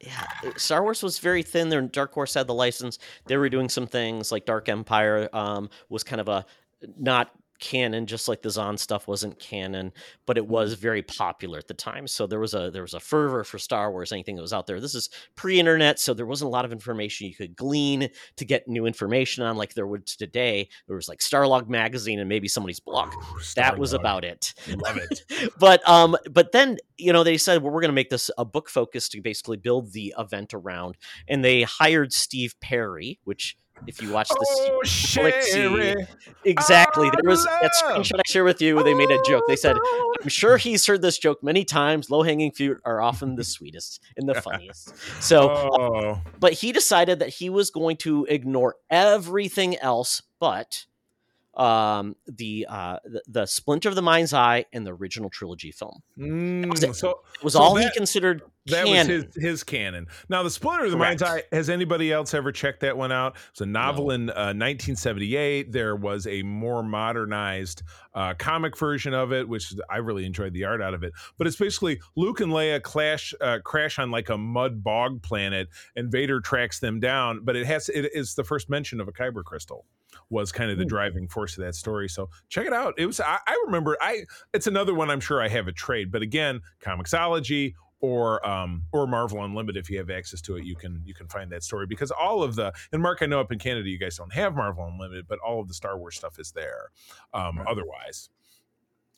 [0.00, 0.26] yeah,
[0.56, 1.78] Star Wars was very thin there.
[1.78, 2.98] and Dark Horse had the license.
[3.26, 6.44] They were doing some things like Dark Empire um, was kind of a
[6.98, 9.92] not canon, just like the Zahn stuff wasn't canon,
[10.26, 12.06] but it was very popular at the time.
[12.06, 14.12] So there was a there was a fervor for Star Wars.
[14.12, 14.80] Anything that was out there.
[14.80, 18.68] This is pre-internet, so there wasn't a lot of information you could glean to get
[18.68, 20.68] new information on, like there would today.
[20.86, 23.12] There was like Starlog magazine and maybe somebody's blog.
[23.14, 25.52] Ooh, That was about it Love it.
[25.58, 28.44] but um but then you know they said well we're going to make this a
[28.44, 30.96] book focus to basically build the event around
[31.28, 34.80] and they hired steve perry which if you watch this Oh,
[36.44, 37.10] exactly.
[37.10, 37.98] There was that oh, love.
[38.02, 39.44] screenshot i share with you they made a joke.
[39.48, 42.10] They said Oh, i'm sure he's heard this joke many times.
[42.10, 44.94] Low-hanging fruit are often the sweetest and the funniest.
[45.22, 50.84] So uh, Oh, but he decided that he was going to ignore everything else but
[51.56, 56.02] um the uh the, the splinter of the mind's eye and the original trilogy film
[56.18, 56.94] Mm, was it.
[56.94, 58.96] so it was So all that- he considered that canon.
[58.96, 60.06] was his his canon.
[60.28, 61.44] Now, the Splinter of the Mind's Eye.
[61.52, 63.36] Has anybody else ever checked that one out?
[63.52, 65.70] It's a novel in uh, 1978.
[65.70, 70.64] There was a more modernized uh, comic version of it, which I really enjoyed the
[70.64, 71.12] art out of it.
[71.38, 75.68] But it's basically Luke and Leia clash uh, crash on like a mud bog planet,
[75.94, 77.42] and Vader tracks them down.
[77.44, 79.84] But it has it is the first mention of a kyber crystal
[80.30, 82.08] was kind of the driving force of that story.
[82.08, 82.94] So check it out.
[82.98, 86.10] It was I, I remember I it's another one I'm sure I have a trade,
[86.10, 90.76] but again, Comixology or um or Marvel Unlimited if you have access to it, you
[90.76, 93.52] can you can find that story because all of the and Mark, I know up
[93.52, 96.38] in Canada you guys don't have Marvel Unlimited, but all of the Star Wars stuff
[96.38, 96.90] is there.
[97.32, 97.66] Um Right.
[97.68, 98.30] otherwise.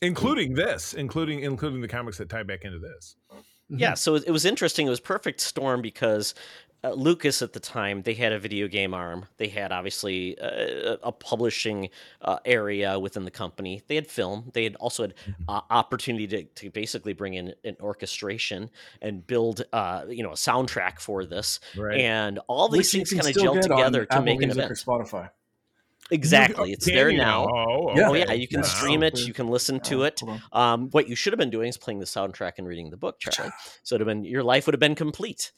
[0.01, 3.17] Including this, including including the comics that tie back into this.
[3.69, 4.87] Yeah, so it it was interesting.
[4.87, 6.33] It was perfect storm because
[6.83, 9.25] uh, Lucas at the time they had a video game arm.
[9.37, 11.89] They had obviously uh, a publishing
[12.21, 13.81] uh, area within the company.
[13.87, 14.51] They had film.
[14.53, 15.13] They had also had
[15.47, 18.69] uh, opportunity to, to basically bring in an orchestration
[19.01, 21.59] and build, uh, you know, a soundtrack for this.
[21.77, 21.99] Right.
[21.99, 24.63] And all these you things kind of still gel together to Apple make an Music
[24.63, 24.71] event.
[24.71, 25.29] or Spotify.
[26.11, 27.45] Exactly, it's there now.
[27.47, 28.09] Oh, Yeah.
[28.09, 28.65] Oh yeah, you can Yeah.
[28.65, 29.19] stream it.
[29.19, 30.21] You can listen to Oh, it.
[30.51, 33.19] Um, what you should have been doing is playing the soundtrack and reading the book,
[33.19, 33.51] Charlie.
[33.83, 35.51] So it'd have been your life would have been complete.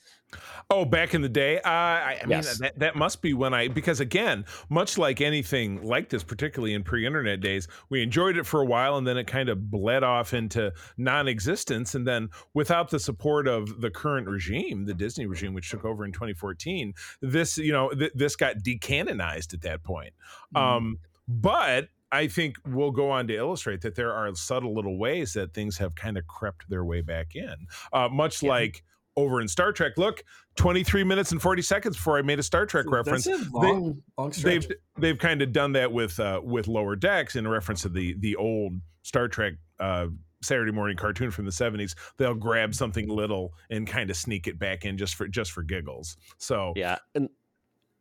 [0.69, 3.67] Oh, back in the day, uh, I, I mean that that must be when I
[3.67, 8.61] because again, much like anything like this, particularly in pre-internet days, we enjoyed it for
[8.61, 11.95] a while and then it kind of bled off into non-existence.
[11.95, 16.05] And then without the support of the current regime, the Disney regime, which took over
[16.05, 20.13] in 2014, this you know th- this got decanonized at that point.
[20.55, 20.59] Mhm.
[20.61, 25.33] Um, but I think we'll go on to illustrate that there are subtle little ways
[25.33, 28.49] that things have kind of crept their way back in, uh, much Yeah.
[28.49, 28.83] like
[29.21, 29.93] over in Star Trek.
[29.97, 30.23] Look,
[30.55, 33.25] 23 minutes and 40 seconds before I made a Star Trek reference.
[33.25, 34.67] That's a long, long stretch.
[34.67, 38.15] They've they've kind of done that with uh, with Lower Decks in reference to the
[38.19, 40.07] the old Star Trek uh,
[40.41, 41.93] Saturday morning cartoon from the 70s.
[42.17, 45.63] They'll grab something little and kind of sneak it back in just for just for
[45.63, 46.17] giggles.
[46.38, 47.29] So Yeah, and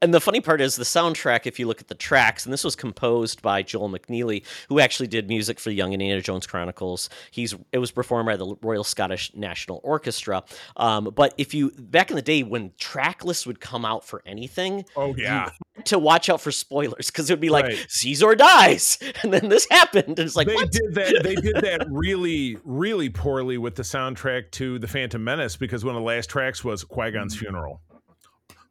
[0.02, 1.46] and the funny part is the soundtrack.
[1.46, 5.06] If you look at the tracks, and this was composed by Joel McNeely, who actually
[5.06, 7.08] did music for the Young Indiana Jones Chronicles.
[7.30, 10.42] He's it was performed by the Royal Scottish National Orchestra.
[10.76, 14.22] Um, but if you back in the day when track lists would come out for
[14.26, 15.50] anything, oh yeah.
[15.84, 17.86] to watch out for spoilers because it would be like Right.
[17.88, 20.70] Caesar dies, and then this happened, and it's like they what?
[20.70, 21.20] did that.
[21.22, 25.94] They did that really, really poorly with the soundtrack to the Phantom Menace because one
[25.94, 27.80] of the last tracks was Qui Gon's funeral.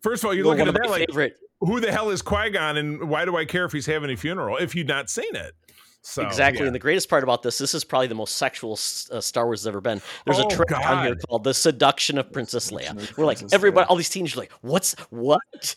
[0.01, 1.35] First of all, you're Well, looking at that my like, favorite.
[1.61, 4.15] who the hell is Qui Gon, and why do I care if he's having a
[4.15, 5.53] funeral if you've not seen it?
[6.01, 6.61] So exactly.
[6.61, 6.67] yeah.
[6.67, 8.73] And the greatest part about this, this is probably the most sexual
[9.11, 10.01] uh, Star Wars has ever been.
[10.25, 13.53] There's Oh, a track on here called "The Seduction of Princess Leia." We're like Princess
[13.53, 13.89] everybody, Leia.
[13.89, 15.75] all these teens are like, "What's what?"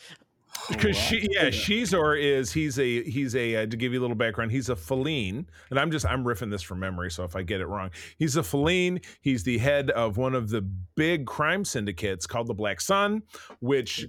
[0.72, 4.16] Because she yeah Xizor is he's a he's a uh, to give you a little
[4.16, 7.42] background he's a Falleen and I'm just I'm riffing this from memory so if I
[7.42, 7.90] get it wrong.
[8.18, 12.54] He's a Falleen he's the head of one of the big crime syndicates called the
[12.54, 13.22] Black Sun
[13.61, 14.06] which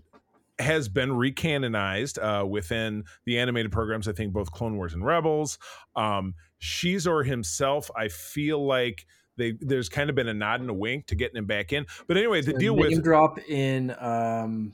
[0.60, 5.60] has been recanonized uh, within the animated programs I think both Clone Wars and Rebels.
[5.96, 9.06] Um Xizor himself I feel like
[9.38, 11.86] they there's kind of been a nod and a wink to getting him back in.
[12.08, 14.74] But anyway the So deal with drop in um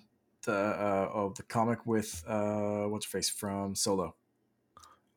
[0.50, 4.16] the uh oh the comic with uh what's her face from Solo.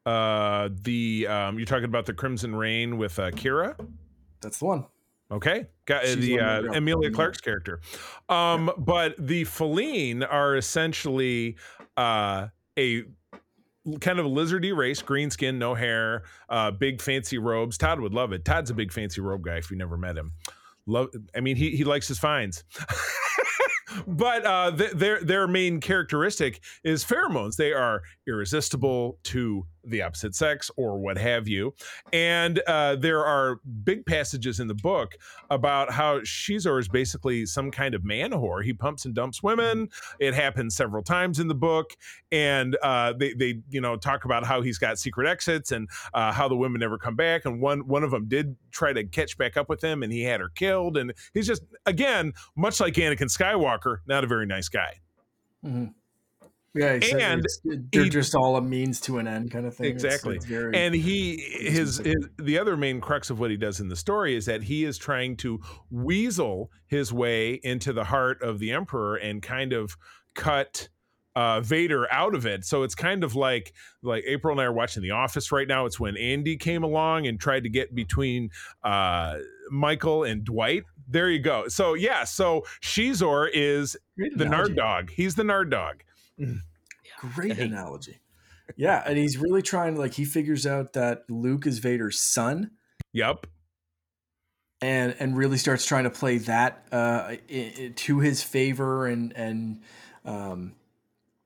[0.06, 3.76] uh the um you're talking about the Crimson Reign with uh, Qi'ra
[4.40, 4.86] That's the one.
[5.30, 7.10] Okay, got uh, She's the uh, Emilia.
[7.10, 7.80] Clarke's character.
[8.28, 11.56] Um, but the Falleen are essentially
[11.96, 13.04] uh, a
[14.00, 17.78] kind of a lizardy race, green skin, no hair, uh, big fancy robes.
[17.78, 18.44] Todd would love it.
[18.44, 19.56] Todd's a big fancy robe guy.
[19.56, 20.32] If you never met him,
[20.84, 21.08] love.
[21.34, 22.64] I mean, he he likes his finds.
[24.06, 27.56] but uh, th- their their main characteristic is pheromones.
[27.56, 31.74] They are irresistible to the opposite sex or what have you.
[32.12, 35.16] And uh, there are big passages in the book
[35.50, 38.64] about how Xizor is basically some kind of man whore.
[38.64, 39.88] He pumps and dumps women.
[40.18, 41.96] It happens several times in the book,
[42.30, 46.32] and uh, they they you know talk about how he's got secret exits and uh,
[46.32, 47.44] how the women never come back.
[47.44, 50.22] And one one of them did try to catch back up with him, and he
[50.22, 50.96] had her killed.
[50.96, 55.00] And he's just again much like Anakin Skywalker, not a very nice guy.
[55.64, 55.86] Mm-hmm.
[56.74, 57.44] Yeah, said And
[57.92, 59.86] they're he- just all a means to an end kind of thing.
[59.94, 60.36] It's- Exactly.
[60.36, 63.88] it's very, and he his, his the other main crux of what he does in
[63.88, 68.58] the story is that he is trying to weasel his way into the heart of
[68.58, 69.96] the emperor and kind of
[70.34, 70.88] cut
[71.34, 72.64] uh Vader out of it.
[72.64, 75.86] So it's kind of like like April and I are watching The Office right now.
[75.86, 78.50] It's when Andy came along and tried to get between
[78.82, 79.38] uh
[79.70, 80.84] Michael and Dwight.
[81.08, 81.68] There you go.
[81.68, 84.74] So yeah, so Xizor is great the analogy.
[84.74, 85.10] Nard dog.
[85.10, 86.02] He's the Nard dog.
[87.34, 87.64] Great Hey.
[87.66, 88.20] analogy.
[88.76, 92.70] Yeah, and he's really trying to, like he figures out that Luke is Vader's son
[93.12, 93.46] Yep.
[94.80, 99.32] and and really starts trying to play that uh, i- i- to his favor and
[99.36, 99.82] and
[100.24, 100.74] um,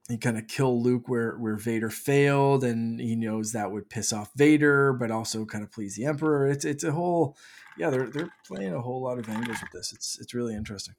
[0.09, 4.12] he kind of kill Luke where where Vader failed, and he knows that would piss
[4.12, 6.46] off Vader, but also kind of please the Emperor.
[6.46, 7.37] It's it's a whole
[7.77, 9.92] yeah they're they're playing a whole lot of angles with this.
[9.92, 10.94] It's it's really interesting.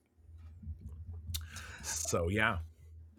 [1.83, 2.57] So yeah.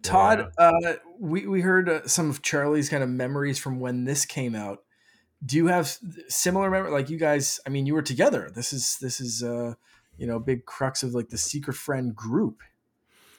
[0.01, 4.25] Todd, uh, we we heard uh, some of Charlie's kind of memories from when this
[4.25, 4.83] came out.
[5.45, 6.91] Do you have similar memory?
[6.91, 8.49] Like you guys, I mean, you were together.
[8.53, 9.75] This is this is uh,
[10.17, 12.61] you know big crux of like the secret friend group.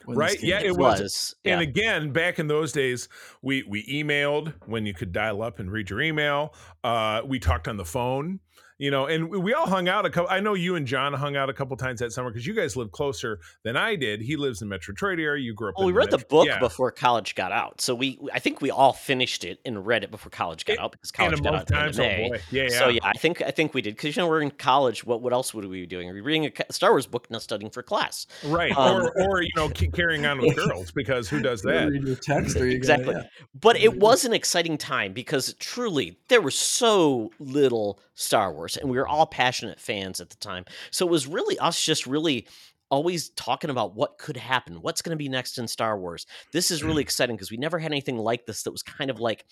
[0.07, 0.63] Right, yeah, out.
[0.63, 1.01] it It was.
[1.01, 1.35] was.
[1.45, 1.69] And Yeah.
[1.69, 3.09] again, back in those days,
[3.43, 6.55] we we emailed when you could dial up and read your email.
[6.83, 8.41] Uh, we talked on the phone,
[8.81, 10.31] you know, and we, we all hung out a couple.
[10.31, 12.77] I know you and John hung out a couple times that summer because you guys
[12.77, 14.23] live closer than I did.
[14.23, 15.43] He lives in Metro Detroit area.
[15.45, 15.75] You grew up.
[15.77, 16.59] Well, we in read the Metro- book yeah.
[16.59, 20.11] before college got out, so we I think we all finished it and read it
[20.11, 22.07] before college got In- out because college got out at the end time.
[22.07, 22.29] May.
[22.31, 22.69] boy, yeah, yeah.
[22.79, 25.05] So yeah, I think I think we did because you know we're in college.
[25.05, 26.09] What what else would we be doing?
[26.09, 28.27] Are we reading a Star Wars book, not studying for class?
[28.45, 31.71] right, Um, or or you know, keep carrying on with girls because who does You
[31.73, 31.89] that?
[31.91, 33.13] read your text or you Exactly.
[33.13, 33.29] Gotta,
[33.61, 38.91] But it was an exciting time because truly there was so little Star Wars, and
[38.91, 40.65] we were all passionate fans at the time.
[40.91, 42.47] So it was really us just really
[42.91, 46.27] always talking about what could happen, what's going to be next in Star Wars.
[46.53, 46.87] This is Mm.
[46.87, 49.45] really exciting because we never had anything like this that was kind of like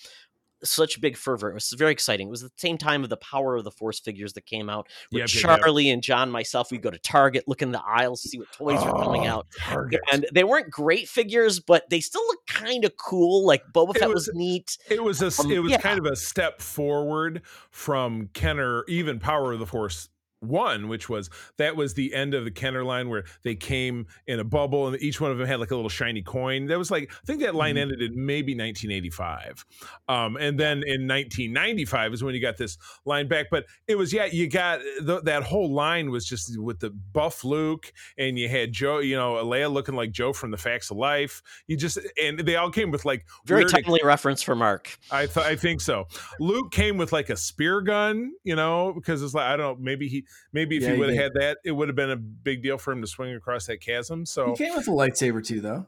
[0.64, 1.50] such big fervor.
[1.50, 2.28] It was very exciting.
[2.28, 4.88] It was the same time of the Power of the Force figures that came out.
[5.12, 5.58] With Yep, yep, yep.
[5.60, 8.78] Charlie and John, myself, we go to Target, look in the aisles, see what toys
[8.82, 9.46] are coming Oh, out.
[9.58, 10.00] Target.
[10.12, 13.46] And they weren't great figures, but they still look kind of cool.
[13.46, 14.78] Like Boba It Fett was- was, neat.
[14.90, 15.78] It was a Um, it was yeah.
[15.80, 20.08] kind of a step forward from Kenner, even Power of the Force
[20.40, 24.38] one, which was that was the end of the Kenner line where they came in
[24.40, 26.66] a bubble and each one of them had like a little shiny coin.
[26.66, 27.80] That was like I think that line Mhm.
[27.82, 29.64] ended in maybe 1985,
[30.08, 33.46] um, and then in 1995 is when you got this line back.
[33.50, 37.44] But it was yeah, you got th- that whole line was just with the buff
[37.44, 40.96] Luke and you had Joe, you know, Leia looking like Joe from the Facts of
[40.96, 41.42] Life.
[41.66, 44.98] You just and they all came with like Very timely reference for Mark.
[45.10, 46.06] I th- I think so.
[46.40, 49.84] Luke came with like a spear gun, you know, because it's like I don't know,
[49.84, 52.16] maybe he maybe if Yeah, he would have had that, it would have been a
[52.16, 54.24] big deal for him to swing across that chasm.
[54.26, 55.86] So he came with a lightsaber too, though.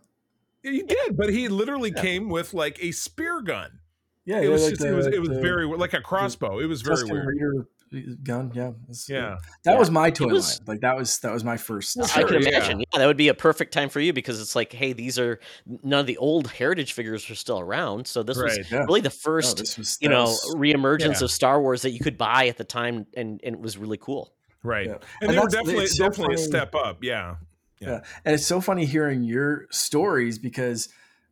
[0.63, 2.03] he did, but he literally Yeah.
[2.03, 3.79] came with like a spear gun.
[4.27, 6.59] Yeah, It was like just the- it was it was the very like a crossbow.
[6.61, 7.27] It was very Tusken weird.
[7.27, 7.67] Raider
[8.23, 8.53] gun.
[8.55, 9.39] Yeah, it's- Yeah.
[9.65, 9.79] That Yeah.
[9.79, 10.67] was my toy was- line.
[10.67, 11.99] Like that was that was my first.
[12.01, 12.81] I Sure, can imagine.
[12.81, 12.99] Yeah.
[12.99, 15.41] that would be a perfect time for you because it's like, hey, these are
[15.83, 18.07] none of the old heritage figures are still around.
[18.07, 18.85] So this was Yeah.
[18.85, 21.25] really the first, this was, you know, was- reemergence Yeah.
[21.25, 23.99] of Star Wars that you could buy at the time, and, and it was really
[23.99, 24.33] cool.
[24.63, 24.87] Right.
[24.87, 24.93] Yeah.
[24.95, 27.03] And, And they were definitely so definitely a step up.
[27.03, 27.37] Yeah.
[27.81, 28.01] yeah.
[28.25, 30.89] And it's so funny hearing your stories because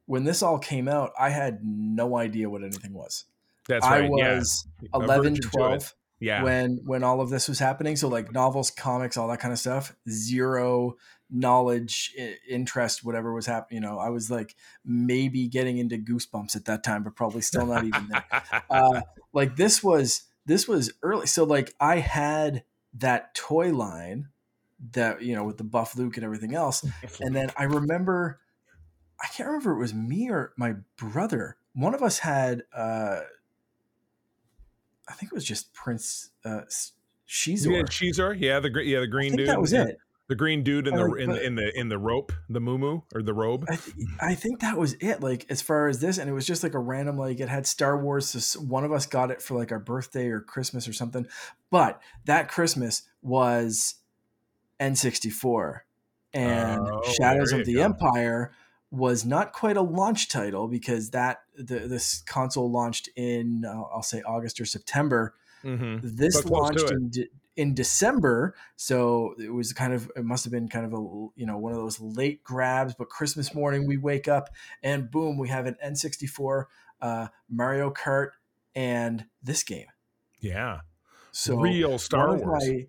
[0.06, 3.26] when this all came out, I had no idea what anything was.
[3.68, 4.04] That's right.
[4.04, 4.88] I was yeah.
[4.94, 6.42] 11, 12 Yeah.
[6.42, 7.96] when when all of this was happening.
[7.96, 9.94] So like novels, comics, all that kind of stuff.
[10.08, 10.96] Zero
[11.30, 12.14] knowledge,
[12.48, 13.82] interest, whatever was happening.
[13.82, 17.66] You know, I was like maybe getting into Goosebumps at that time, but probably still
[17.66, 18.24] not even there.
[18.70, 19.00] Uh,
[19.32, 21.26] like this was this was early.
[21.26, 24.28] So like I had that toy line
[24.92, 26.84] that you know with the buff Luke and everything else,
[27.20, 28.40] and then I remember,
[29.22, 31.56] I can't remember if it was me or my brother.
[31.74, 33.20] One of us had, uh,
[35.08, 36.60] I think it was just Prince uh,
[37.28, 37.72] Xizor.
[37.72, 38.36] yeah, Xizor.
[38.38, 39.48] Yeah, the yeah the I green think dude.
[39.48, 39.84] that was yeah.
[39.84, 39.98] it.
[40.28, 42.60] The green dude in the like- in, but- the in the in the rope, the
[42.60, 43.64] muumuu or the robe.
[43.68, 45.22] I, th- I think that was it.
[45.22, 47.66] Like as far as this, and it was just like a random like it had
[47.66, 48.28] Star Wars.
[48.28, 51.26] So one of us got it for like our birthday or Christmas or something.
[51.70, 53.94] But that Christmas was
[54.80, 55.80] N64
[56.34, 57.82] and Oh, Shadows of the go.
[57.84, 58.52] Empire
[58.90, 64.02] was not quite a launch title because that the, this console launched in uh, I'll
[64.02, 65.34] say August or September.
[65.64, 65.98] Mm-hmm.
[66.02, 70.52] This But launched in de- in December, so it was kind of it must have
[70.52, 71.02] been kind of a
[71.36, 72.94] you know one of those late grabs.
[72.94, 74.50] But Christmas morning we wake up
[74.82, 76.64] and boom, we have an N64,
[77.02, 78.30] uh, Mario Kart,
[78.74, 79.86] and this game.
[80.38, 80.80] Yeah.
[81.32, 82.64] So Real Star Wars.
[82.66, 82.86] my-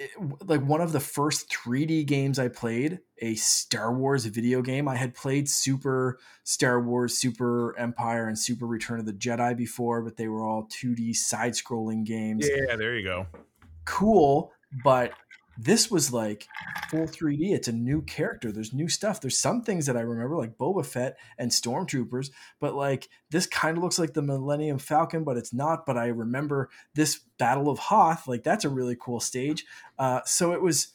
[0.00, 4.88] it- like one of the first 3D games I played, a Star Wars video game.
[4.88, 10.02] I had played Super Star Wars, Super Empire, and Super Return of the Jedi before,
[10.02, 13.26] but they were all 2D side-scrolling games Yeah, there you go.
[13.84, 15.12] cool, but
[15.62, 16.48] this was like
[16.88, 17.52] full 3D.
[17.52, 18.50] It's a new character.
[18.50, 19.20] There's new stuff.
[19.20, 23.76] There's some things that I remember, like Boba Fett and Stormtroopers, but like this kind
[23.76, 25.84] of looks like the Millennium Falcon, but it's not.
[25.84, 28.26] But I remember this Battle of Hoth.
[28.26, 29.66] Like that's a really cool stage.
[29.98, 30.94] Uh, so it was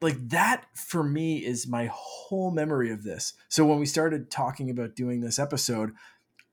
[0.00, 3.32] like that for me is my whole memory of this.
[3.48, 5.90] So when we started talking about doing this episode,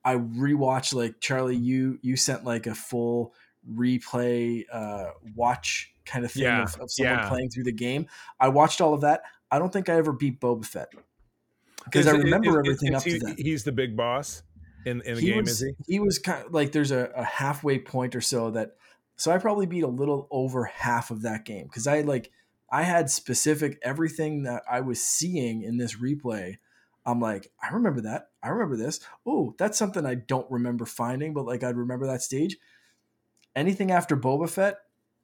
[0.04, 1.56] I rewatched like Charlie.
[1.56, 3.32] You you sent like a full
[3.74, 7.28] replay uh, watch kind of thing Yeah, of, of someone yeah.
[7.28, 8.06] playing through the game.
[8.38, 9.22] I watched all of that.
[9.50, 10.88] I don't think I ever beat Boba Fett
[11.84, 13.38] because I remember is- is- everything is up to that.
[13.38, 14.42] He's the big boss
[14.84, 15.94] in, in the he game, was, is he?
[15.94, 18.76] He was kind of like there's a, a halfway point or so that
[19.16, 22.30] so I probably beat a little over half of that game because I like
[22.70, 26.56] I had specific everything that I was seeing in this replay.
[27.04, 28.30] I'm like, I remember that.
[28.42, 28.98] I remember this.
[29.24, 32.56] Oh, that's something I don't remember finding, but like I'd remember that stage.
[33.56, 34.76] Anything after Boba Fett,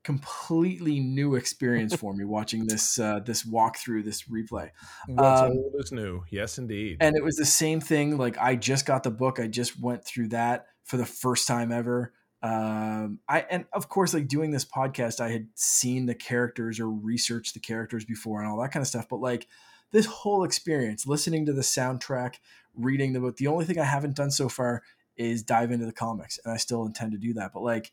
[0.04, 4.70] completely new experience for me watching this uh, this walkthrough, this replay.
[5.06, 6.24] What's Um, old is new.
[6.30, 6.96] Yes, indeed.
[7.00, 8.16] And it was the same thing.
[8.18, 9.38] Like I just got the book.
[9.38, 12.12] I just went through that for the first time ever.
[12.42, 16.90] Um, I and of course, like doing this podcast, I had seen the characters or
[16.90, 19.08] researched the characters before and all that kind of stuff.
[19.08, 19.46] But like
[19.92, 22.36] this whole experience, listening to the soundtrack,
[22.74, 24.82] reading the book, the only thing I haven't done so far
[25.16, 27.52] is dive into the comics, and I still intend to do that.
[27.52, 27.92] But like,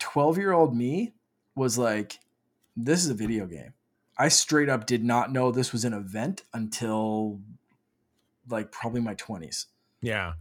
[0.00, 1.12] twelve year old me
[1.54, 2.18] was like,
[2.76, 3.74] this is a video game.
[4.18, 7.40] I straight up did not know this was an event until
[8.48, 9.66] like probably my 20s.
[10.02, 10.32] yeah.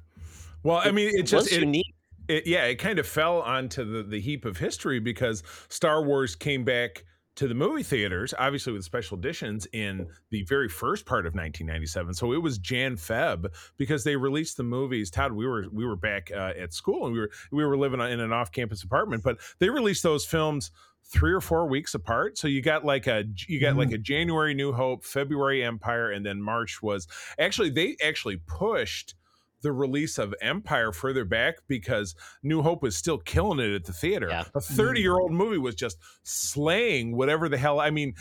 [0.64, 1.96] Well, I mean, it it just was it, unique.
[2.28, 6.36] it, yeah, it kind of fell onto the, the heap of history because Star Wars
[6.36, 7.06] came back
[7.40, 12.14] to the movie theaters, obviously with special editions in the very first part of 1997.
[12.14, 13.46] So it was Jan Feb
[13.78, 15.10] because they released the movies.
[15.10, 18.02] Todd, we were we were back uh, at school and we were we were living
[18.02, 20.72] in an off campus apartment, but they released those films
[21.06, 22.38] three or four weeks apart.
[22.38, 26.26] So you got like a you got like a January New Hope, February Empire, and
[26.26, 27.08] then March was
[27.40, 29.16] actually they actually pushed
[29.62, 33.94] the release of Empire further back because New Hope was still killing it at the
[33.94, 34.28] theater.
[34.30, 34.46] Yeah.
[34.56, 37.80] A 30 year old movie was just slaying whatever the hell.
[37.80, 38.14] I mean,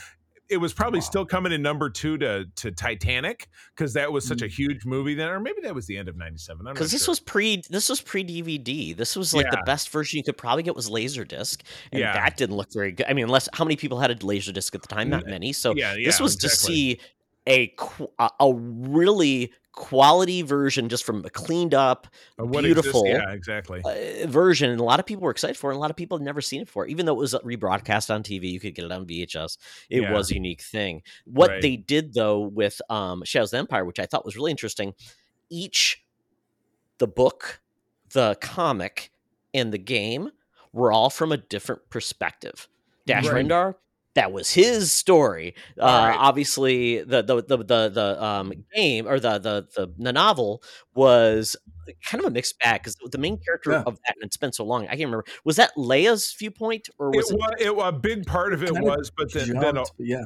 [0.48, 1.04] it was probably Wow.
[1.04, 4.50] still coming in number two to to Titanic because that was such a Mm.
[4.50, 6.64] huge movie then, or maybe that was the end of '97.
[6.72, 8.94] because this was pre this was pre DVD.
[8.96, 11.60] This was like the best version you could probably get was Laserdisc,
[11.92, 12.14] and Yeah.
[12.14, 13.04] that didn't look very good.
[13.06, 15.10] I mean, unless how many people had a Laserdisc at the time?
[15.10, 15.52] Not many.
[15.52, 16.98] So yeah, yeah, this was to see
[17.48, 17.74] a
[18.40, 23.80] a, really quality version, just from a cleaned up Uh, what exists- beautiful yeah, exactly.
[23.84, 25.74] uh, version, and a lot of people were excited for it.
[25.74, 28.12] And a lot of people had never seen it before, even though it was rebroadcast
[28.12, 28.50] on TV.
[28.50, 29.56] You could get it on VHS.
[29.88, 30.12] It Yeah.
[30.12, 31.02] was a unique thing.
[31.26, 31.62] What Right.
[31.62, 34.94] they did though with um, Shadows of the Empire, which I thought was really interesting,
[35.48, 36.04] each
[36.98, 37.60] the book,
[38.10, 39.12] the comic,
[39.54, 40.30] and the game
[40.72, 42.68] were all from a different perspective.
[43.06, 43.46] Dash Right.
[43.46, 43.76] Rendar,
[44.18, 45.54] that was his story.
[45.78, 46.16] Uh, All right.
[46.18, 50.60] Obviously, the the the the, the um, game or the, the the the novel
[50.92, 51.56] was
[52.04, 53.84] kind of a mixed bag because the main character Yeah.
[53.86, 57.14] of that and it's been so long I can't remember was that Leia's viewpoint or
[57.14, 59.48] It was it, was, it, a big part of it Kind of was, but then,
[59.48, 60.24] then Jumped, but yeah.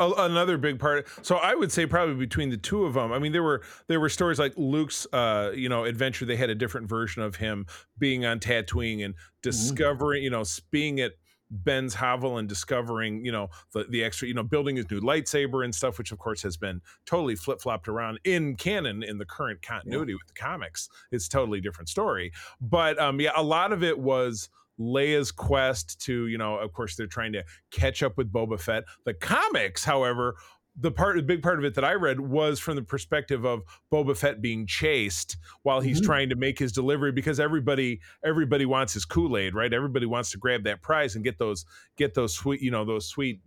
[0.00, 1.06] another big part.
[1.22, 3.12] So I would say probably between the two of them.
[3.12, 6.24] I mean, there were there were stories like Luke's, uh, you know, adventure.
[6.24, 7.66] They had a different version of him
[7.98, 10.24] being on Tatooine and discovering, mm-hmm.
[10.24, 11.12] you know, being at
[11.50, 15.64] Ben's hovel and discovering, you know, the the extra, you know, building his new lightsaber
[15.64, 19.26] and stuff, which of course has been totally flip flopped around in canon in the
[19.26, 20.16] current continuity yeah.
[20.16, 20.88] with the comics.
[21.12, 26.26] It's totally different story, but um, yeah, a lot of it was Leia's quest to,
[26.26, 28.84] you know, of course, they're trying to catch up with Boba Fett.
[29.04, 30.36] The comics, however,
[30.78, 33.62] the part, the big part of it that I read was from the perspective of
[33.92, 36.06] Boba Fett being chased while he's mm-hmm.
[36.06, 39.72] trying to make his delivery because everybody, everybody wants his Kool Aid, right?
[39.72, 41.64] Everybody wants to grab that prize and get those,
[41.96, 43.40] get those sweet, you know, those sweet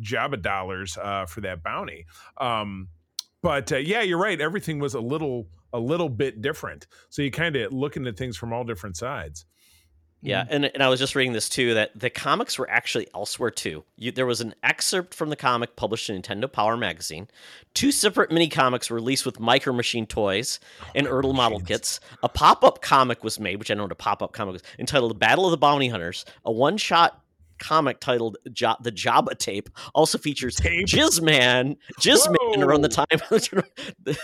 [0.00, 2.06] Jabba dollars uh, for that bounty.
[2.40, 2.88] Um,
[3.42, 4.40] but uh, yeah, you're right.
[4.40, 6.86] Everything was a little, a little bit different.
[7.08, 9.46] So you kind of looking at things from all different sides.
[10.20, 10.52] Yeah, mm-hmm.
[10.52, 13.84] and, and I was just reading this too that the comics were actually elsewhere too.
[13.96, 17.28] You, there was an excerpt from the comic published in Nintendo Power magazine.
[17.74, 22.00] Two separate mini comics were released with Micro Machine toys oh, and Ertl model kits.
[22.22, 24.62] A pop up comic was made, which I know what a pop up comic was,
[24.78, 27.22] entitled "The "Battle of the Bounty Hunters." A one shot
[27.60, 30.86] comic titled jo- "The Jabba Tape" also features Tape?
[30.86, 33.06] Jizzman, Jizzman around the time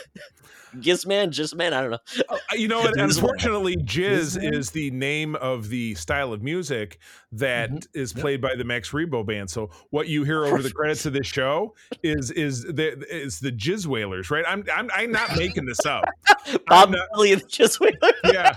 [0.80, 1.72] Gizman, Jizzman.
[1.72, 1.98] I don't know.
[2.28, 4.54] Uh, you know, unfortunately, Jizz Gizman?
[4.54, 6.98] is the name of the style of music
[7.32, 7.98] that mm-hmm.
[7.98, 8.52] is played yep.
[8.52, 9.50] by the Max Rebo band.
[9.50, 13.52] So what you hear over the credits of this show is is the is the
[13.52, 14.44] Jizz Whalers, right?
[14.46, 16.04] I'm I'm, I'm not making this up.
[16.66, 18.14] Bob Marley and the Jizz Whalers.
[18.32, 18.56] yeah.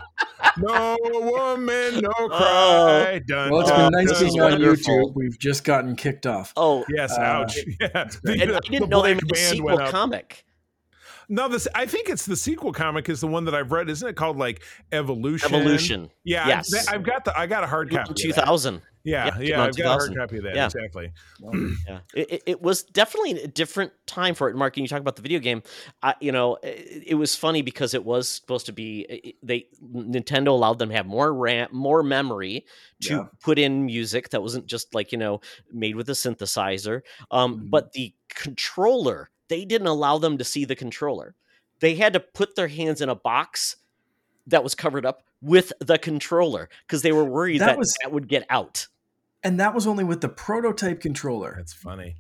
[0.58, 2.28] No woman, no oh.
[2.30, 3.22] cry.
[3.28, 3.52] Done.
[3.52, 5.14] Well, it's been nice being on YouTube.
[5.16, 6.54] We've just gotten kicked off.
[6.56, 7.18] Oh, yes.
[7.18, 7.58] Uh, ouch.
[7.80, 8.10] Yeah.
[8.24, 10.46] The, and I didn't know they made a sequel comic.
[11.30, 13.90] No, this I think it's the sequel comic is the one that I've read.
[13.90, 15.54] Isn't it called like Evolution?
[15.54, 16.10] Evolution.
[16.24, 16.48] Yeah.
[16.48, 16.88] Yes.
[16.88, 18.14] I, have got the I got a hard copy.
[18.16, 18.82] Two thousand.
[19.08, 20.56] Yeah, yeah, yeah I've got a hard copy of that.
[20.56, 20.66] Yeah.
[20.66, 21.14] Exactly.
[21.88, 24.56] yeah, it, it, was definitely a different time for it.
[24.58, 25.64] Mark, and you talk about the video game.
[26.04, 30.50] I, you know, it, it, was funny because it was supposed to be they Nintendo
[30.50, 32.66] allowed them to have more RAM, more memory
[33.04, 33.24] to yeah.
[33.42, 35.40] put in music that wasn't just like you know
[35.72, 37.02] made with a synthesizer.
[37.32, 37.70] Um, mm-hmm.
[37.70, 41.36] but the controller they didn't allow them to see the controller.
[41.80, 43.76] They had to put their hands in a box
[44.48, 48.12] that was covered up with the controller because they were worried that, that was, that
[48.12, 48.88] would get out.
[49.44, 51.54] And that was only with the prototype controller.
[51.58, 52.16] That's funny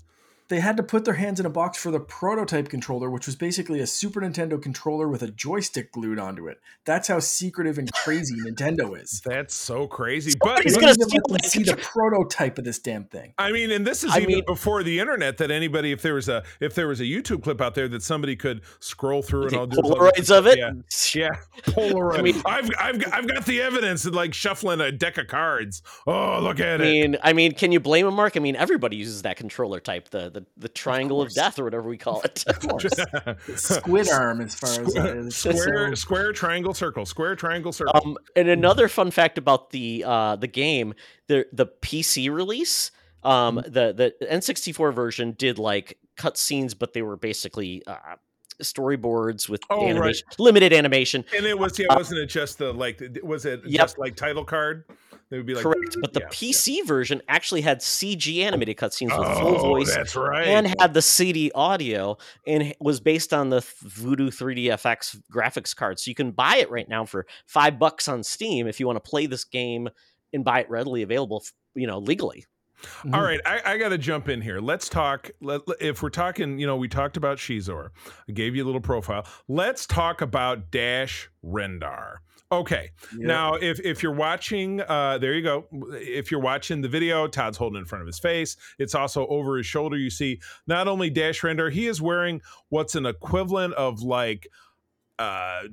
[0.49, 3.35] they had to put their hands in a box for the prototype controller, which was
[3.35, 6.59] basically a Super Nintendo controller with a joystick glued onto it.
[6.85, 9.21] That's how secretive and crazy Nintendo is.
[9.25, 10.33] That's so crazy.
[10.39, 13.33] but he's going to see the prototype of this damn thing.
[13.37, 15.37] I mean, and this is I even mean, before the internet.
[15.37, 18.01] That anybody, if there was a if there was a YouTube clip out there that
[18.01, 20.57] somebody could scroll through and all Polaroids of it.
[20.57, 20.71] Yeah,
[21.13, 21.35] yeah.
[21.73, 22.19] Polaroid.
[22.19, 25.81] I mean, I've I've I've got the evidence of like shuffling a deck of cards.
[26.05, 26.87] Oh, look at I it.
[26.87, 28.37] I mean, I mean, can you blame him, Mark?
[28.37, 30.09] I mean, everybody uses that controller type.
[30.09, 32.45] The the the triangle of, of death or whatever we call it.
[33.55, 37.99] Squid arm, as far square, as square, square, triangle, circle, square, triangle, circle.
[38.03, 40.93] Um, and another fun fact about the uh, the game,
[41.27, 42.91] the the PC release,
[43.23, 43.71] um, mm-hmm.
[43.71, 47.95] the the N64 version did like cutscenes, but they were basically uh,
[48.61, 50.39] storyboards with oh, animation, right.
[50.39, 51.25] limited animation.
[51.35, 53.81] And it was yeah, uh, wasn't it just the like was it yep.
[53.81, 54.85] just like title card?
[55.29, 56.83] They would be like correct, but the yeah, PC yeah.
[56.85, 59.93] version actually had CG animated cutscenes with oh, full voice.
[59.93, 65.75] That's right, and had the CD audio, and was based on the Voodoo 3DFX graphics
[65.75, 65.99] card.
[65.99, 69.03] So you can buy it right now for five bucks on Steam if you want
[69.03, 69.89] to play this game
[70.33, 71.43] and buy it readily available,
[71.75, 72.45] you know, legally.
[72.81, 73.15] Mm-hmm.
[73.15, 74.59] All right, I, I got to jump in here.
[74.59, 75.31] Let's talk.
[75.41, 77.89] Let, if we're talking, you know, we talked about Xizor.
[78.27, 79.25] I gave you a little profile.
[79.47, 82.17] Let's talk about Dash Rendar.
[82.51, 82.91] Okay.
[83.11, 83.27] Yep.
[83.27, 85.65] Now, if if you're watching, uh, there you go.
[85.91, 88.55] If you're watching the video, Todd's holding in front of his face.
[88.79, 89.97] It's also over his shoulder.
[89.97, 94.47] You see not only Dash Rendar, he is wearing what's an equivalent of like
[95.19, 95.63] uh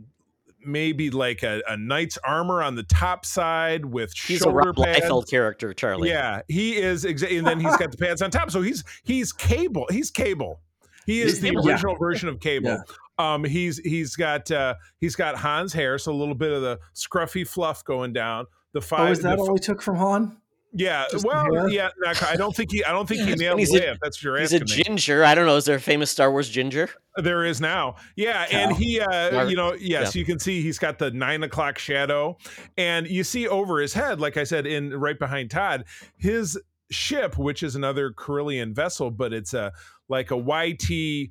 [0.66, 5.00] maybe like a, a, knight's armor on the top side with he's shoulder a pads.
[5.00, 6.10] Liefeld character, Charlie.
[6.10, 8.50] Yeah, he is exactly, and then he's got the pads on top.
[8.50, 9.86] So he's he's cable.
[9.90, 10.60] He's cable.
[11.06, 11.98] He is the original yeah.
[11.98, 12.68] version of Cable.
[12.68, 12.82] Yeah.
[13.18, 16.80] Um, he's he's got uh, he's got Han's hair, so a little bit of the
[16.94, 18.46] scruffy fluff going down.
[18.72, 19.08] The five.
[19.08, 20.36] Oh, is that all he took from Han?
[20.76, 21.90] Yeah, Just well, yeah.
[22.04, 22.84] I don't think he.
[22.84, 23.98] I don't think he nailed he's it.
[24.02, 24.58] That's your answer.
[24.58, 25.20] He's a ginger.
[25.20, 25.24] Me.
[25.24, 25.56] I don't know.
[25.56, 26.90] Is there a famous Star Wars ginger?
[27.16, 27.94] There is now.
[28.16, 28.68] Yeah, Cal.
[28.68, 30.18] and he, uh, you know, yes, yeah.
[30.18, 32.36] you can see he's got the nine o'clock shadow,
[32.76, 35.84] and you see over his head, like I said, in right behind Todd,
[36.16, 36.58] his
[36.90, 39.72] ship, which is another Corellian vessel, but it's a
[40.08, 41.30] like a YT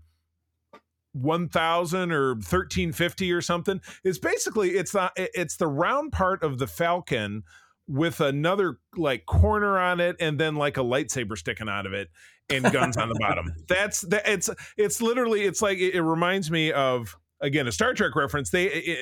[1.13, 6.65] 1000 or 1350 or something is basically it's the it's the round part of the
[6.65, 7.43] falcon
[7.87, 12.09] with another like corner on it and then like a lightsaber sticking out of it
[12.49, 13.53] and guns on the bottom.
[13.67, 17.93] That's that it's it's literally it's like it, it reminds me of again a Star
[17.93, 18.49] Trek reference.
[18.49, 18.97] They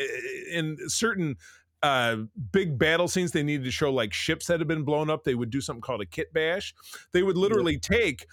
[0.52, 1.36] in certain
[1.84, 2.18] uh
[2.52, 5.34] big battle scenes they needed to show like ships that had been blown up they
[5.34, 6.76] would do something called a kit bash
[7.12, 8.28] they would literally take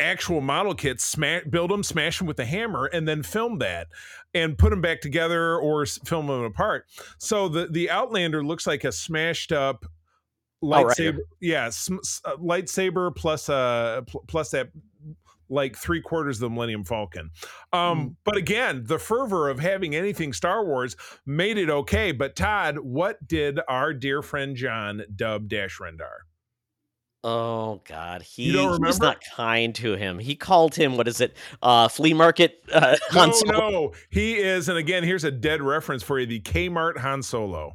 [0.00, 3.88] actual model kits, smash, build them, smash them with a hammer, and then film that
[4.34, 6.86] and put them back together or film them apart.
[7.18, 9.86] So the the Outlander looks like a smashed up
[10.62, 11.18] lightsaber.
[11.20, 14.70] Oh, yeah, sm- uh, lightsaber plus uh pl- plus that
[15.50, 17.30] like three quarters of the Millennium Falcon.
[17.72, 18.14] Um, mm.
[18.24, 22.12] But again, the fervor of having anything Star Wars made it okay.
[22.12, 26.27] But Todd, what did our dear friend John dub Dash Rendar?
[27.24, 30.20] Oh God, he, he was not kind to him.
[30.20, 31.36] He called him what is it?
[31.60, 32.62] Uh, flea market.
[32.72, 33.70] Uh, Han no, Solo.
[33.70, 34.68] no, he is.
[34.68, 37.74] And again, here's a dead reference for you: the Kmart Han Solo.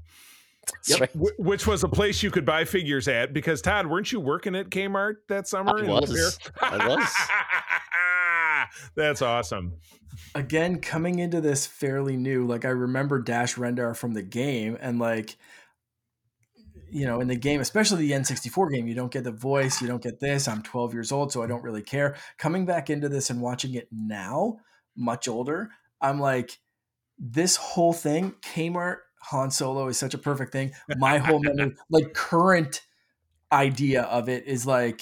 [0.87, 0.99] Yep.
[1.01, 1.13] Right.
[1.13, 4.55] W- which was a place you could buy figures at because Todd, weren't you working
[4.55, 5.77] at Kmart that summer?
[5.77, 6.39] I was.
[6.61, 7.09] I was.
[8.95, 9.73] That's awesome.
[10.35, 14.99] Again, coming into this fairly new, like I remember Dash Rendar from the game, and
[14.99, 15.35] like
[16.93, 19.87] you know, in the game, especially the N64 game, you don't get the voice, you
[19.87, 20.47] don't get this.
[20.47, 22.15] I'm 12 years old, so I don't really care.
[22.37, 24.57] Coming back into this and watching it now,
[24.95, 25.71] much older,
[26.01, 26.59] I'm like,
[27.17, 30.71] this whole thing, Kmart Han Solo is such a perfect thing.
[30.97, 32.81] My whole memory, like current
[33.51, 35.01] idea of it is like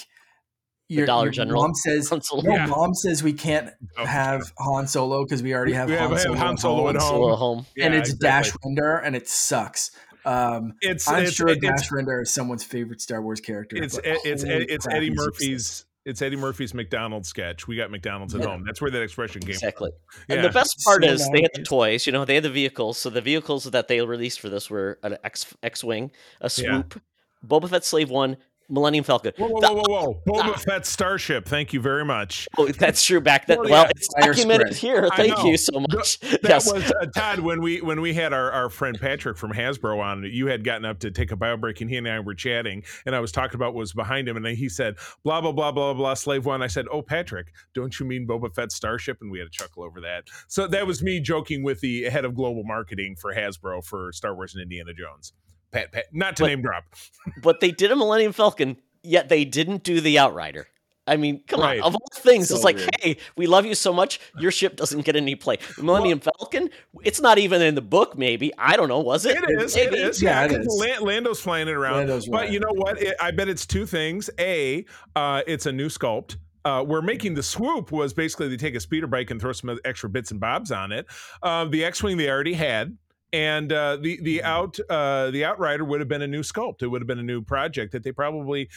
[0.88, 1.62] your, Dollar your General.
[1.62, 2.66] Mom says, no, yeah.
[2.66, 6.20] mom says we can't oh, have Han Solo because we already have, we Han, have
[6.20, 7.66] Solo Han Solo at home, home.
[7.76, 8.50] Yeah, and it's exactly.
[8.50, 9.90] Dash Rendar and it sucks.
[10.24, 13.76] Um, it's I'm it's, sure it's, Dash Rendar is someone's favorite Star Wars character.
[13.76, 15.86] It's it's it's Eddie Murphy's.
[16.04, 17.68] It's Eddie Murphy's McDonald's sketch.
[17.68, 18.48] We got McDonald's at yeah.
[18.48, 18.64] home.
[18.66, 19.90] That's where that expression came exactly.
[19.90, 20.22] from.
[20.22, 20.36] Exactly.
[20.36, 22.06] And the best part is they had the toys.
[22.06, 22.98] You know, they had the vehicles.
[22.98, 26.10] So the vehicles that they released for this were an X X wing,
[26.40, 27.00] a swoop, yeah.
[27.46, 28.36] Boba Fett Slave One,
[28.68, 29.32] Millennium Falcon.
[29.36, 30.42] Whoa, whoa, whoa, whoa, whoa.
[30.42, 31.46] Boba Fett Starship.
[31.46, 32.48] Thank you very much.
[32.56, 33.20] Oh, that's true.
[33.20, 35.08] Back then, well, well it's documented here.
[35.16, 36.18] Thank you so much.
[36.20, 36.72] that yes.
[36.72, 40.24] was uh, Todd when we when we had our, our friend Patrick from Hasbro on.
[40.24, 42.82] You had gotten up to take a bio break, and he and I were chatting,
[43.06, 45.72] and I was talking about what was behind him, and he said blah blah blah
[45.72, 46.62] blah blah slave one.
[46.62, 49.18] I said, oh Patrick, don't you mean Boba Fett Starship?
[49.20, 50.24] And we had a chuckle over that.
[50.48, 54.34] So that was me joking with the head of global marketing for Hasbro for Star
[54.34, 55.32] Wars and Indiana Jones.
[55.72, 56.84] Pat, Pat, not to but, name drop.
[57.42, 60.66] but they did a Millennium Falcon yet they didn't do the Outrider.
[61.04, 61.80] I mean, come right.
[61.80, 61.86] on.
[61.86, 62.90] Of all things, so it's like, weird.
[63.00, 64.20] hey, we love you so much.
[64.38, 65.58] Your ship doesn't get any play.
[65.76, 66.70] Millennium well, Falcon,
[67.02, 68.16] it's not even in the book.
[68.16, 69.00] Maybe I don't know.
[69.00, 69.36] Was it?
[69.36, 69.74] It is.
[69.74, 69.96] Maybe.
[69.96, 70.22] It is.
[70.22, 71.00] Yeah, yeah it is.
[71.00, 71.96] Lando's flying it around.
[71.96, 72.52] Lando's but right.
[72.52, 73.02] you know what?
[73.02, 74.30] It, I bet it's two things.
[74.38, 74.84] A,
[75.16, 76.36] uh, it's a new sculpt.
[76.64, 79.76] Uh, where making the swoop was basically they take a speeder bike and throw some
[79.84, 81.06] extra bits and bobs on it.
[81.42, 82.96] Uh, the X-wing they already had,
[83.32, 84.46] and uh, the the mm-hmm.
[84.46, 86.82] out uh, the Outrider would have been a new sculpt.
[86.82, 88.68] It would have been a new project that they probably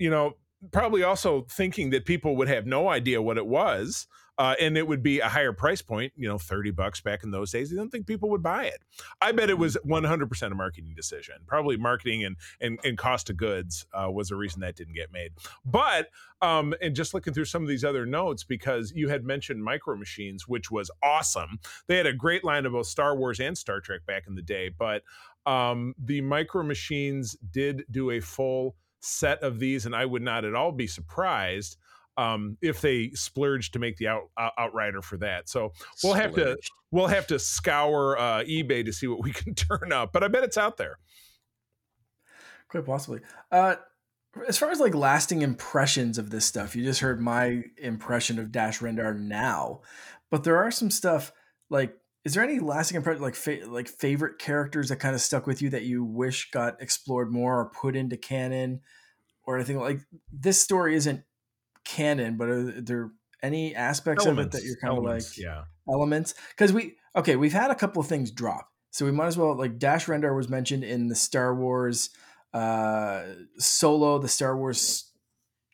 [0.00, 0.34] you know,
[0.72, 4.08] probably also thinking that people would have no idea what it was.
[4.40, 7.30] Uh, and it would be a higher price point, you know, 30 bucks back in
[7.30, 7.70] those days.
[7.70, 8.80] I don't think people would buy it.
[9.20, 11.34] I bet it was 100% a marketing decision.
[11.46, 15.12] Probably marketing and and, and cost of goods uh, was the reason that didn't get
[15.12, 15.32] made.
[15.66, 16.08] But,
[16.40, 19.94] um, and just looking through some of these other notes, because you had mentioned Micro
[19.94, 21.58] Machines, which was awesome.
[21.86, 24.42] They had a great line of both Star Wars and Star Trek back in the
[24.42, 24.70] day.
[24.70, 25.02] But
[25.44, 30.46] um, the Micro Machines did do a full set of these, and I would not
[30.46, 31.76] at all be surprised
[32.20, 35.48] um, if they splurge to make the out, out, outrider for that.
[35.48, 35.72] So
[36.04, 36.58] we'll have to
[36.90, 40.28] we'll have to scour uh, eBay to see what we can turn up, but I
[40.28, 40.98] bet it's out there.
[42.68, 43.20] Quite possibly.
[43.50, 43.76] Uh,
[44.46, 48.52] as far as like lasting impressions of this stuff, you just heard my impression of
[48.52, 49.80] Dash Rendar now,
[50.30, 51.32] but there are some stuff
[51.70, 55.46] like is there any lasting impression like fa- like favorite characters that kind of stuck
[55.46, 58.80] with you that you wish got explored more or put into canon
[59.44, 60.00] or anything like
[60.30, 61.24] this story isn't
[61.84, 63.10] canon but are there
[63.42, 66.96] any aspects elements, of it that you're kind elements, of like yeah elements because we
[67.16, 70.06] okay we've had a couple of things drop so we might as well like dash
[70.06, 72.10] rendar was mentioned in the star wars
[72.52, 73.22] uh
[73.58, 75.10] solo the star wars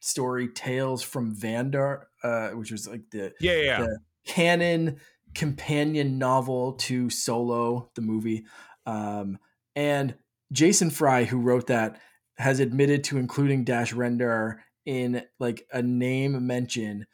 [0.00, 4.98] story tales from Vandor uh which was like the yeah yeah the canon
[5.36, 8.46] companion novel to Solo, the movie.
[8.86, 9.38] Um,
[9.76, 10.14] and
[10.50, 12.00] Jason Fry, who wrote that,
[12.38, 17.06] has admitted to including Dash Rendar in like a name mention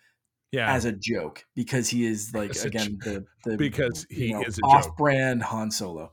[0.52, 0.72] yeah.
[0.72, 5.42] as a joke because he is like again the, the because he know, is off-brand
[5.42, 6.12] Han Solo.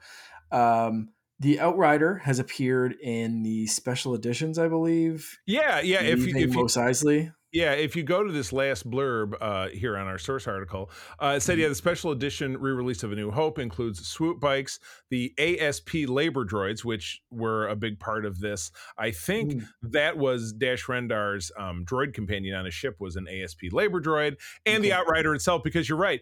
[0.51, 5.39] Um, the Outrider has appeared in the special editions, I believe.
[5.45, 6.01] Yeah, yeah.
[6.01, 7.33] If you, if Mos Eisley.
[7.51, 11.33] Yeah, if you go to this last blurb uh, here on our source article, uh,
[11.37, 11.61] it said, Mm-hmm.
[11.63, 14.79] yeah, the special edition re release of A New Hope includes swoop bikes,
[15.09, 18.71] the ASP labor droids, which were a big part of this.
[18.99, 19.67] I think Mm.
[19.81, 24.35] that was Dash Rendar's um, droid companion on his ship was an ASP labor droid,
[24.67, 26.21] and the Outrider itself, because you're right.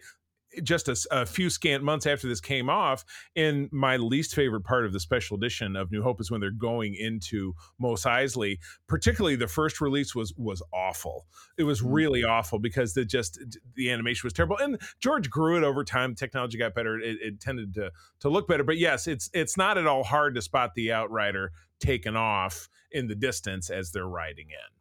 [0.63, 3.03] Just a few scant months after this came off,
[3.35, 6.51] in my least favorite part of the special edition of New Hope is when they're
[6.51, 8.57] going into Mos Eisley.
[8.87, 11.25] Particularly, the first release was was awful
[11.57, 11.93] it was Mm.
[11.93, 13.39] really awful because the just
[13.75, 17.39] the animation was terrible and george grew it over time technology got better it, it
[17.39, 20.73] tended to to look better but yes it's it's not at all hard to spot
[20.75, 24.76] the outrider taken off in the distance as they're riding in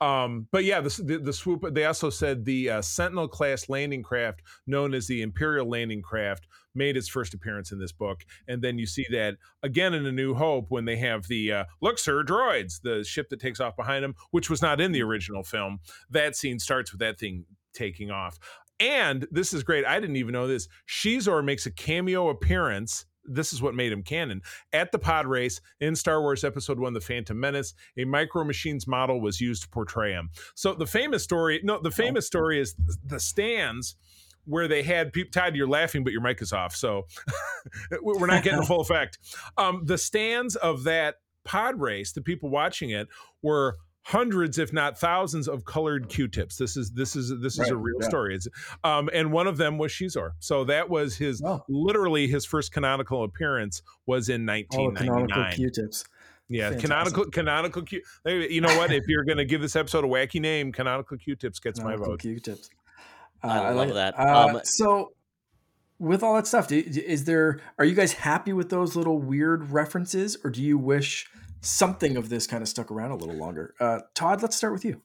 [0.00, 1.64] um, but yeah, the, the, the swoop.
[1.72, 6.46] They also said the uh, Sentinel class landing craft, known as the Imperial landing craft,
[6.74, 8.24] made its first appearance in this book.
[8.46, 11.64] And then you see that again in A New Hope when they have the uh,
[11.80, 15.02] look, sir, droids, the ship that takes off behind them, which was not in the
[15.02, 15.80] original film.
[16.10, 17.44] That scene starts with that thing
[17.74, 18.38] taking off.
[18.80, 19.84] And this is great.
[19.84, 20.68] I didn't even know this.
[20.88, 23.06] Xizor makes a cameo appearance.
[23.28, 24.42] This is what made him canon.
[24.72, 28.86] At the pod race in Star Wars Episode 1, The Phantom Menace, a Micro Machines
[28.86, 30.30] model was used to portray him.
[30.54, 32.74] So the famous story, no, the famous story is
[33.04, 33.96] the stands
[34.44, 36.74] where they had people Todd, you're laughing, but your mic is off.
[36.74, 37.06] So
[38.02, 39.18] we're not getting the full effect.
[39.58, 43.08] Um, the stands of that pod race, the people watching it,
[43.42, 43.76] were
[44.08, 47.76] hundreds if not thousands of colored q-tips this is this is this is Right, a
[47.76, 48.08] real yeah.
[48.08, 48.48] story it's
[48.82, 51.62] um and one of them was Xizor so that was his Oh.
[51.68, 56.06] literally his first canonical appearance was in All the canonical Q-tips.
[56.48, 56.82] yeah Fantastic.
[56.90, 60.72] canonical canonical q you know what if you're gonna give this episode a wacky name
[60.72, 62.70] canonical q-tips gets my vote Q-tips.
[63.42, 64.18] I love that.
[64.18, 65.12] Uh, Um, so,
[66.00, 67.60] with all that stuff, do, is there?
[67.78, 71.28] Are you guys happy with those little weird references, or do you wish
[71.60, 73.74] something of this kind of stuck around a little longer?
[73.80, 75.02] Uh, Todd, let's start with you.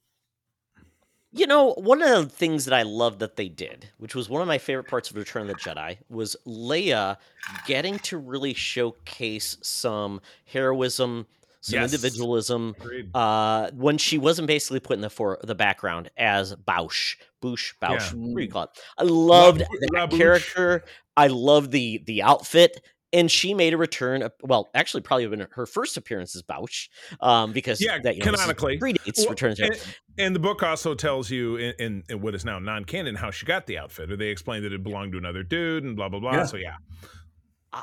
[1.36, 4.44] You know, one of the things that I loved that they did, which was one
[4.44, 7.18] of my favorite parts of Return of the Jedi, was Leia
[7.66, 11.26] getting to really showcase some heroism,
[11.62, 11.92] some Yes.
[11.92, 12.76] individualism,
[13.16, 18.12] uh, when she wasn't basically put in the for the background as Boushh, Boushh, Boushh,
[18.12, 18.18] Yeah.
[18.20, 18.70] what do you call it?
[19.00, 19.66] I loved La
[20.06, 20.18] that Boushh.
[20.18, 20.84] character.
[21.18, 22.84] I loved the the outfit.
[23.14, 24.28] And she made a return.
[24.42, 26.90] Well, actually, probably been her first appearance as Boushh,
[27.22, 28.80] um, because Yeah, that, you know, canonically.
[28.80, 29.68] predates Well, Return of the Jedi.
[29.70, 33.30] and, and the book also tells you in, in, in what is now non-canon how
[33.30, 36.10] she got the outfit or they explained that it belonged to another dude and blah
[36.10, 36.46] blah blah Yeah.
[36.46, 36.76] so yeah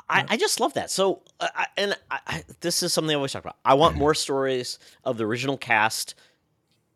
[0.09, 0.89] I, I just love that.
[0.89, 3.57] So, uh, and I, I, this is something I always talk about.
[3.65, 6.15] I want more stories of the original cast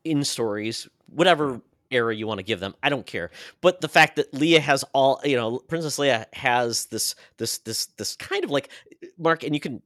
[0.05, 1.61] in stories, whatever
[1.91, 2.75] era you want to give them.
[2.83, 3.31] I don't care.
[3.61, 7.88] But the fact that Leia has all, you know, Princess Leia has this, this, this,
[7.97, 8.69] this kind of like
[9.17, 9.81] Mark, and you can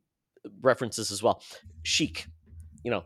[0.61, 1.41] reference this as well.
[1.83, 2.27] Chic,
[2.83, 3.03] you know,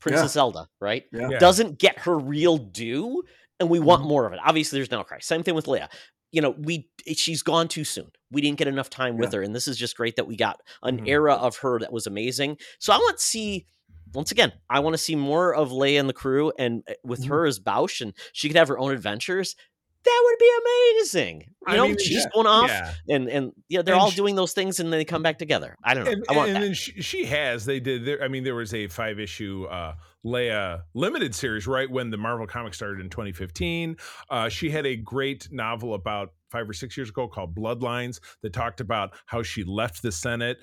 [0.00, 1.04] Princess Zelda, right?
[1.12, 1.28] Yeah.
[1.30, 1.38] Yeah.
[1.38, 3.22] Doesn't get her real due,
[3.58, 4.08] and we want Mhm.
[4.08, 4.38] more of it.
[4.44, 5.18] Obviously, there's no cry.
[5.20, 5.88] Same thing with Leia
[6.32, 8.08] you know, we she's gone too soon.
[8.30, 10.60] We didn't get enough time with her, and this is just great that we got
[10.84, 11.08] an Mhm.
[11.08, 12.56] era of her that was amazing.
[12.78, 13.66] So I want to see.
[14.14, 17.22] Once again, I want to see more of Leia and the crew, and uh, with
[17.24, 17.28] Mhm.
[17.28, 19.56] her as Boushh, and she could have her own adventures.
[20.02, 21.40] That would be amazing.
[21.40, 24.10] You I know, mean, she's yeah, going off, yeah and and yeah, they're And all
[24.10, 25.76] sh- doing those things, and then they come back together.
[25.84, 26.12] I don't know.
[26.12, 28.72] and, I want and then she, she has they did there i mean there was
[28.72, 29.94] a five issue uh
[30.24, 33.96] leia limited series right when the marvel comics started in 2015
[34.30, 38.52] uh she had a great novel about five or six years ago called bloodlines that
[38.52, 40.58] talked about how she left the senate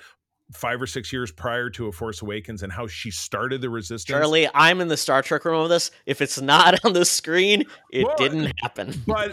[0.51, 4.03] five or six years prior to a force awakens and how she started the resistance
[4.03, 5.91] Charlie, I'm in the Star Trek room of this.
[6.05, 8.93] If it's not on the screen, it Well, didn't happen.
[9.07, 9.31] but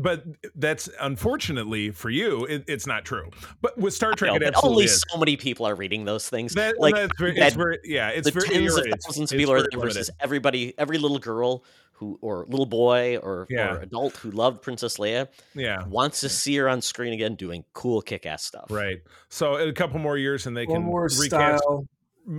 [0.00, 4.84] but that's unfortunately for you it, it's not true but with star trek absolutely only
[4.84, 6.54] is so many people are reading those things.
[6.54, 9.54] that, like that's very, it's very yeah it's the very tens of thousands of people
[9.54, 10.08] are limited.
[10.20, 11.64] everybody, every little girl
[12.02, 13.74] who or little boy or, Yeah.
[13.74, 17.64] or adult who loved Princess Leia yeah wants to see her on screen again doing
[17.72, 18.66] cool kick-ass stuff.
[18.70, 18.98] Right.
[19.28, 21.86] So in a couple more years, and they Clone can Wars recast style.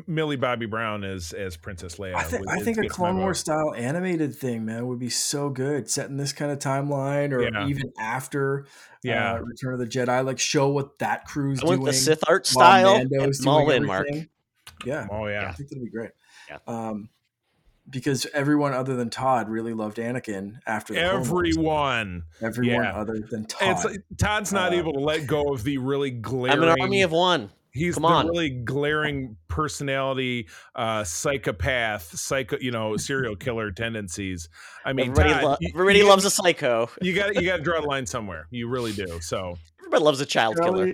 [0.07, 2.16] Millie Bobby Brown as as Princess Leia.
[2.16, 3.22] I, think Would- I think a Clone vote.
[3.22, 5.89] Wars style animated thing, man, would be so good.
[5.89, 7.68] Setting this kind of timeline, or Yeah.
[7.68, 8.66] even after
[9.03, 9.34] Yeah.
[9.34, 11.86] uh, Return of the Jedi, like show what that crew's I want doing.
[11.88, 14.07] the Sith art style and Mando's I'm doing Mark.
[14.07, 14.30] everything.
[14.86, 16.11] Yeah, Oh yeah, I think that'd be great.
[16.49, 16.57] Yeah.
[16.68, 17.09] Um,
[17.89, 22.23] because everyone other than Todd really loved Anakin after the Everyone.
[22.41, 22.93] Everyone yeah.
[22.93, 23.69] other than Todd.
[23.71, 26.57] It's like, Todd's not Uh, able to let go of the really glaring.
[26.57, 27.49] I'm an army of one.
[27.71, 28.27] He's come the on.
[28.27, 34.47] really glaring personality, uh, psychopath, psycho, you know, serial killer tendencies.
[34.86, 36.89] I mean, everybody Todd, lo- everybody you, loves a psycho.
[37.01, 38.47] You got you got to draw the line somewhere.
[38.51, 39.19] You really do.
[39.21, 40.93] So Everybody loves a child killer.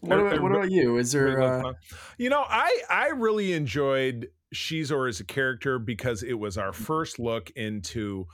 [0.00, 0.96] What, about, what about you?
[0.96, 1.40] Is there?
[1.40, 1.74] Uh.
[2.18, 6.84] You know, I I really enjoyed Xizor as a character because it was our mm-hmm.
[6.84, 8.26] first look into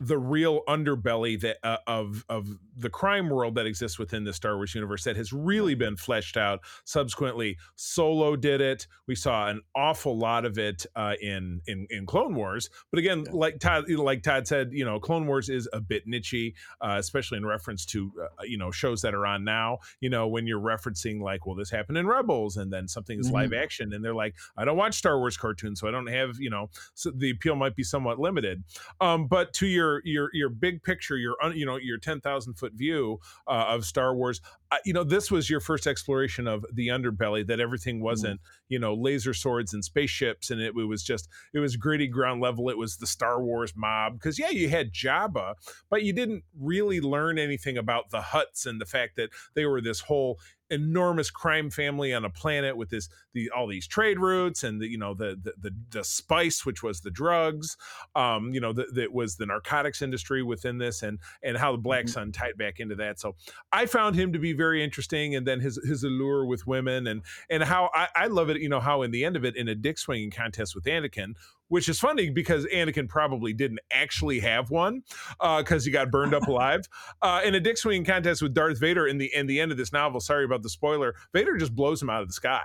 [0.00, 4.56] the real underbelly that uh, of of the crime world that exists within the Star
[4.56, 6.60] Wars universe that has really been fleshed out.
[6.84, 8.86] Subsequently, Solo did it.
[9.06, 12.70] We saw an awful lot of it uh, in in in Clone Wars.
[12.90, 13.32] But again, yeah.
[13.32, 17.38] like Todd like Todd said, you know, Clone Wars is a bit nichey, uh, especially
[17.38, 19.78] in reference to uh, you know shows that are on now.
[20.00, 23.26] You know, when you're referencing like, well, this happened in Rebels, and then something is
[23.26, 23.36] mm-hmm.
[23.36, 26.38] live action, and they're like, I don't watch Star Wars cartoons, so I don't have
[26.38, 28.64] you know, so the appeal might be somewhat limited.
[29.00, 32.72] Um, but to your your your big picture, your you know your ten thousand foot
[32.74, 34.40] view uh, of Star Wars.
[34.70, 37.46] Uh, you know, this was your first exploration of the underbelly.
[37.46, 38.04] That everything mm-hmm.
[38.04, 42.08] wasn't you know laser swords and spaceships, and it, it, was just it was gritty
[42.08, 42.68] ground level.
[42.68, 45.54] It was the Star Wars mob because yeah, you had Jabba,
[45.90, 49.80] but you didn't really learn anything about the Hutts and the fact that they were
[49.80, 50.38] this whole
[50.70, 54.88] enormous crime family on a planet with this the all these trade routes and the
[54.88, 57.76] you know the the the, the spice which was the drugs
[58.16, 61.78] um you know that that was the narcotics industry within this and and how the
[61.78, 62.12] black mm-hmm.
[62.12, 63.34] sun tied back into that so
[63.72, 67.22] i found him to be very interesting and then his his allure with women and
[67.50, 69.68] and how i, I love it you know how in the end of it in
[69.68, 71.34] a dick swinging contest with anakin
[71.68, 75.02] which is funny because Anakin probably didn't actually have one
[75.40, 76.82] because uh, he got burned up alive.
[77.22, 79.78] Uh, in a dick swinging contest with Darth Vader in the in the end of
[79.78, 82.62] this novel, sorry about the spoiler, Vader just blows him out of the sky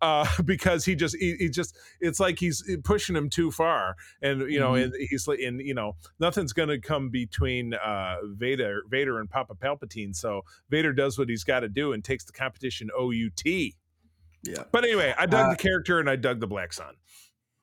[0.00, 4.50] uh, because he just he, he, just it's like he's pushing him too far, and
[4.50, 4.94] you know, mm-hmm.
[4.94, 10.14] and he's and you know, nothing's gonna come between uh, Vader Vader and Papa Palpatine.
[10.14, 13.42] So Vader does what he's got to do and takes the competition OUT.
[13.44, 14.62] Yeah.
[14.70, 16.94] But anyway, I dug uh, the character and I dug the Black Sun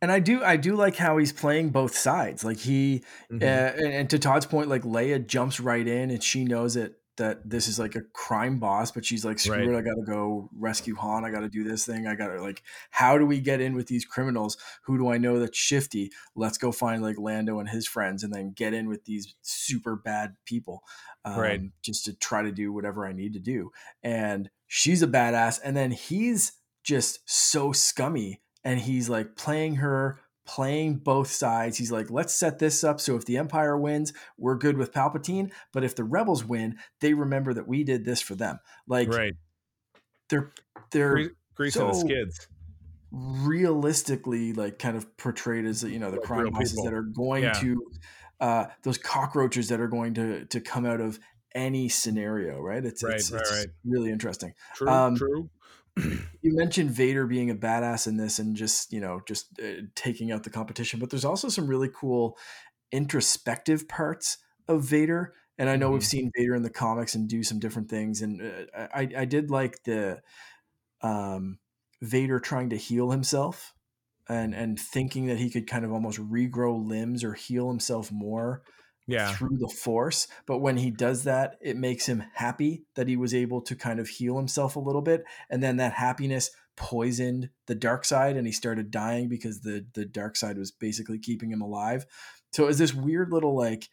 [0.04, 2.43] and I do I do like how he's playing both sides.
[2.43, 3.41] Like he mm-hmm.
[3.41, 6.95] uh, and, and, to Todd's point, like Leia jumps right in and she knows it
[7.16, 9.66] that this is like a crime boss, but she's like, screw right.
[9.66, 11.24] it, I gotta go rescue Han.
[11.24, 12.06] I gotta do this thing.
[12.06, 14.58] I gotta like, how do we get in with these criminals?
[14.84, 16.12] Who do I know that's shifty?
[16.36, 19.95] Let's go find like Lando and his friends and then get in with these super
[19.95, 20.84] bad people.
[21.24, 21.62] Um, right.
[21.82, 23.72] Just to try to do whatever I need to do.
[24.04, 25.62] And she's a badass.
[25.64, 26.51] And then he's
[26.84, 31.78] just so scummy and he's like playing her playing both sides.
[31.78, 35.51] He's like, let's set this up so if the Empire wins, we're good with Palpatine.
[35.72, 38.59] But if the Rebels win, they remember that we did this for them.
[38.88, 39.34] Like, right?
[40.30, 40.51] They're
[40.91, 42.47] they're greasing so the skids.
[43.11, 47.43] Realistically, like kind of portrayed as you know the like crime bosses that are going
[47.43, 47.53] yeah.
[47.53, 47.91] to
[48.39, 51.20] uh, those cockroaches that are going to to come out of
[51.53, 52.84] any scenario, right?
[52.84, 53.68] It's right, it's, right, it's right.
[53.86, 54.53] really interesting.
[54.76, 55.49] True, um, true
[56.41, 60.32] you mentioned Vader being a badass in this and just, you know, just uh, taking
[60.32, 62.38] out the competition, but there's also some really cool
[62.91, 64.38] introspective parts
[64.68, 65.34] of Vader.
[65.58, 65.94] And I know mm-hmm.
[65.94, 68.22] we've seen Vader in the comics and do some different things.
[68.22, 70.22] And uh, I, I did like the
[71.02, 71.60] um,
[72.02, 73.74] Vader trying to heal himself
[74.28, 78.64] and, and thinking that he could kind of almost regrow limbs or heal himself more
[79.08, 79.34] yeah.
[79.34, 80.28] through the force.
[80.45, 83.99] But when he does that, it makes him happy that he was able to kind
[83.99, 85.24] of heal himself a little bit.
[85.49, 90.06] And then that happiness poisoned the dark side and he started dying because the the
[90.06, 92.06] dark side was basically keeping him alive.
[92.51, 93.89] So it was this weird little like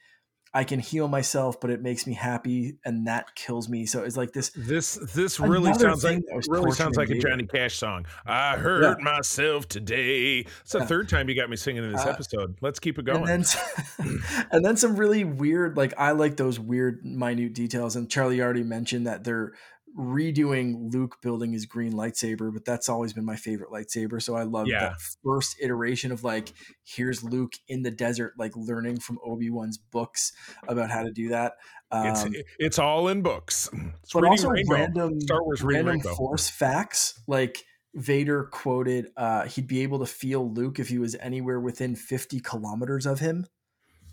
[0.52, 3.86] I can heal myself, but it makes me happy, and that kills me.
[3.86, 4.50] So it's like this.
[4.56, 8.06] This this really sounds like really sounds like a Johnny Cash song.
[8.26, 9.04] I hurt yeah.
[9.04, 10.46] myself today.
[10.62, 10.86] It's the yeah.
[10.86, 12.56] third time you got me singing in this uh, episode.
[12.60, 13.28] Let's keep it going.
[13.28, 14.20] And then,
[14.50, 17.94] and then some really weird, like I like those weird, minute details.
[17.94, 19.52] And Charlie already mentioned that they're
[19.98, 24.22] redoing Luke building his green lightsaber, but that's always been my favorite lightsaber.
[24.22, 24.80] So I love yeah.
[24.80, 26.52] that first iteration of like,
[26.84, 30.32] here's Luke in the desert, like learning from Obi Wan's books
[30.68, 31.54] about how to do that.
[31.90, 32.26] Um, it's
[32.58, 33.68] it's all in books.
[34.02, 34.74] It's but also Rainbow.
[34.74, 36.14] random Star Wars random Rainbow.
[36.14, 37.64] Force facts like.
[37.92, 42.38] Vader quoted, uh, he'd be able to feel Luke if he was anywhere within 50
[42.38, 43.46] kilometers of him.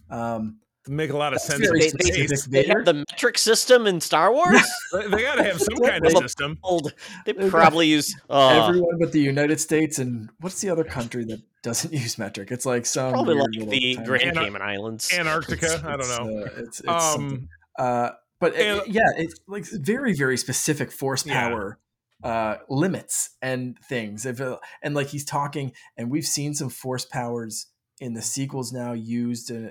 [0.09, 1.70] Um, make a lot of sense.
[1.70, 4.62] They, they, they have the metric system in Star Wars.
[4.94, 6.58] they got to have some kind of system.
[6.64, 6.94] Old,
[7.26, 11.42] they probably use uh, everyone but the United States and what's the other country that
[11.64, 12.52] doesn't use metric?
[12.52, 15.82] It's like some probably like the Grand Cayman Islands, Antarctica.
[15.86, 16.42] I don't know.
[16.42, 21.80] Uh, it's, it's um, uh, but and, yeah, it's like very very specific force power.
[21.80, 21.84] Yeah.
[22.24, 24.26] Uh, limits and things.
[24.26, 27.68] If, uh, and like he's talking, and we've seen some force powers
[28.00, 29.70] in the sequels now used uh,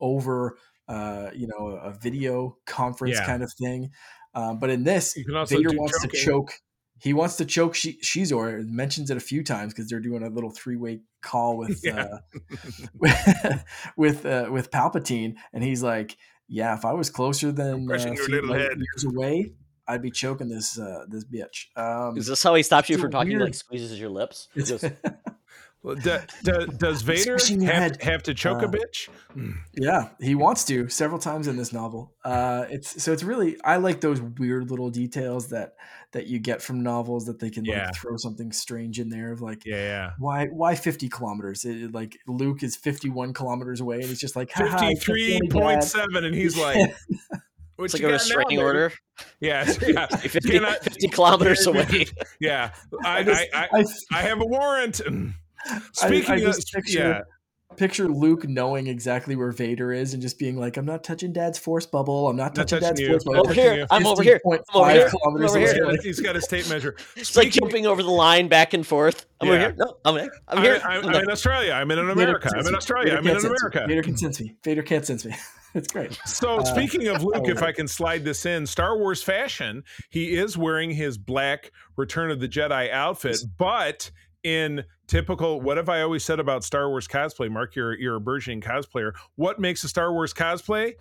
[0.00, 0.56] over
[0.88, 3.26] uh, you know a video conference yeah.
[3.26, 3.90] kind of thing.
[4.34, 6.10] Um, but in this, Vader wants choking.
[6.10, 6.52] to choke.
[6.98, 8.66] He wants to choke she- Xizor.
[8.66, 12.18] Mentions it a few times because they're doing a little three way call with yeah.
[13.02, 13.58] uh,
[13.96, 16.16] with uh, with Palpatine, and he's like,
[16.48, 19.52] "Yeah, if I was closer than uh, years away,
[19.86, 23.10] I'd be choking this uh, this bitch." Um, Is this how he stops you from
[23.10, 23.30] talking?
[23.30, 23.42] Weird...
[23.42, 24.48] Like squeezes your lips.
[24.56, 24.92] Well,
[25.84, 29.08] do- do- does Vader have, have to choke a Uh, bitch?
[29.74, 32.14] Yeah, he wants to several times in this novel.
[32.24, 35.74] Uh, it's so it's really I like those weird little details that
[36.12, 37.86] that you get from novels that they can Yeah.
[37.86, 40.10] like throw something strange in there of like Yeah, yeah.
[40.18, 44.36] why why 50 kilometers It- it, like luke is 51 kilometers away and he's just
[44.36, 46.76] like "Haha, I kept Fifty-three getting point bad." seven, and he's like,
[47.76, 48.92] what It's like you a got now, order.
[49.40, 50.06] Yeah, yeah.
[50.06, 52.06] 50, 50 kilometers away.
[52.40, 52.70] yeah.
[53.04, 55.00] I, I, I, I, I, I have a warrant.
[55.66, 57.20] I, Speaking I of, picture, yeah,
[57.76, 61.58] picture luke knowing exactly where vader is and just being like i'm not touching dad's
[61.58, 63.08] force bubble i'm not Not touching touching dad's you.
[63.08, 63.86] force bubble over here.
[63.90, 64.40] I'm over here.
[64.44, 65.10] I'm over here.
[65.26, 65.66] I'm over here.
[65.66, 66.96] he's got, he's got his tape measure.
[67.16, 69.26] It's like jumping over the line back and forth.
[69.40, 69.74] I'm over here.
[69.76, 70.30] No, I'm, here.
[70.48, 70.80] I'm I'm, here.
[70.84, 71.72] I'm, I'm I'm in Australia.
[71.72, 72.50] I'm in America.
[72.56, 73.16] I'm in Australia.
[73.16, 73.84] I'm in America.
[73.88, 74.54] Vader can sense me.
[74.62, 75.34] Vader can't sense me.
[75.74, 76.18] it's great.
[76.26, 77.66] So Uh, speaking of Luke, if oh.
[77.66, 82.40] I can slide this in, Star Wars fashion, he is wearing his black Return of
[82.40, 84.10] the Jedi outfit, but
[84.44, 87.50] in typical what have I always said about Star Wars cosplay?
[87.50, 89.12] Mark, you're you're a burgeoning cosplayer.
[89.36, 90.94] What makes a Star Wars cosplay?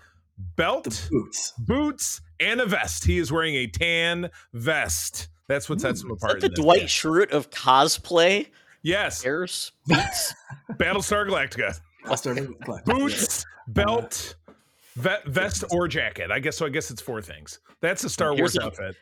[0.56, 1.54] Belt, The boots.
[1.60, 3.06] boots, and a vest.
[3.06, 5.28] He is wearing a tan vest.
[5.48, 6.42] That's what sets him Is apart.
[6.42, 6.60] that the in this.
[6.60, 8.48] Dwight Schrute of cosplay?
[8.82, 10.34] Yes, Airs, beets.
[10.74, 11.80] Battlestar Galactica.
[12.06, 12.82] I'll start with Glenn.
[12.86, 14.36] Boots, belt,
[14.96, 16.32] ve- vest, or jacket.
[16.32, 16.66] I guess so.
[16.66, 17.60] I guess it's four things.
[17.82, 18.96] That's a Star Here's Wars a- outfit.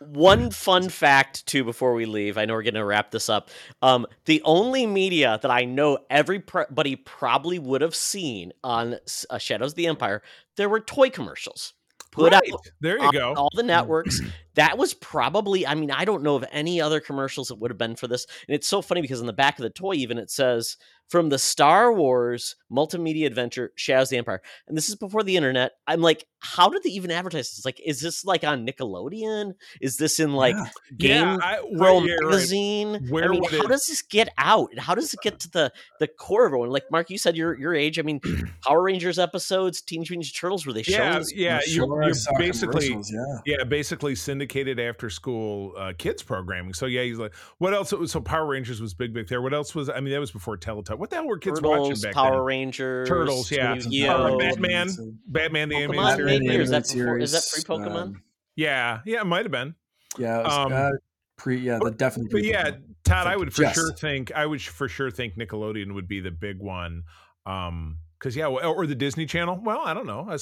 [0.00, 2.38] One fun fact too before we leave.
[2.38, 3.50] I know we're going to wrap this up.
[3.82, 8.96] Um, the only media that I know everybody probably would have seen on
[9.30, 10.22] uh, Shadows of the Empire,
[10.56, 11.72] there were toy commercials
[12.10, 12.52] put Right.
[12.52, 13.34] out There you on go.
[13.34, 14.20] all the networks.
[14.58, 17.78] That was probably, I mean, I don't know of any other commercials that would have
[17.78, 18.26] been for this.
[18.48, 20.76] And it's so funny because in the back of the toy, even it says
[21.08, 24.42] from the Star Wars multimedia adventure Shadows of the Empire.
[24.66, 25.72] And this is before the internet.
[25.86, 27.64] I'm like, how did they even advertise this?
[27.64, 29.54] Like, is this like on Nickelodeon?
[29.80, 30.66] Is this in like Yeah.
[30.98, 32.30] Game yeah, I, Pro where, yeah, right.
[32.30, 33.06] magazine?
[33.08, 34.70] Where I mean, how it- does this get out?
[34.72, 36.70] And how does it get to the the core of everyone?
[36.70, 37.98] Like Mark, you said your your age.
[37.98, 38.20] I mean,
[38.66, 41.32] Power Rangers episodes, Teenage Mutant Turtles, were they showing Yeah, this?
[41.34, 41.60] yeah.
[41.68, 43.38] You're, I you're basically yeah.
[43.46, 44.47] yeah, basically syndicated
[44.80, 46.72] after school uh, kids programming.
[46.74, 47.92] So yeah, he's like, what else?
[48.10, 49.40] So Power Rangers was big, big there.
[49.42, 49.88] What else was?
[49.88, 50.98] I mean, that was before Teletubbies.
[50.98, 52.40] What the hell were kids watching Turtles, back Power then?
[52.40, 53.74] Rangers, Turtles, yeah.
[53.74, 54.38] Yu-Gi-Oh!
[54.38, 54.88] Batman,
[55.26, 56.40] Batman the Pokemon, animated series.
[56.40, 58.02] maybe, is that animated before- is that pre-Pokemon?
[58.02, 58.22] um,
[58.56, 59.74] Yeah, yeah, it might have been.
[60.18, 60.90] yeah, was, Um, uh,
[61.36, 61.58] pre.
[61.58, 62.40] Yeah, the definitely.
[62.40, 62.70] But yeah.
[63.04, 63.74] Todd, I would for Yes.
[63.74, 67.04] sure think I would for sure think Nickelodeon would be the big one.
[67.46, 69.60] Um, because yeah, or or the Disney Channel.
[69.62, 70.36] Well, I don't know, I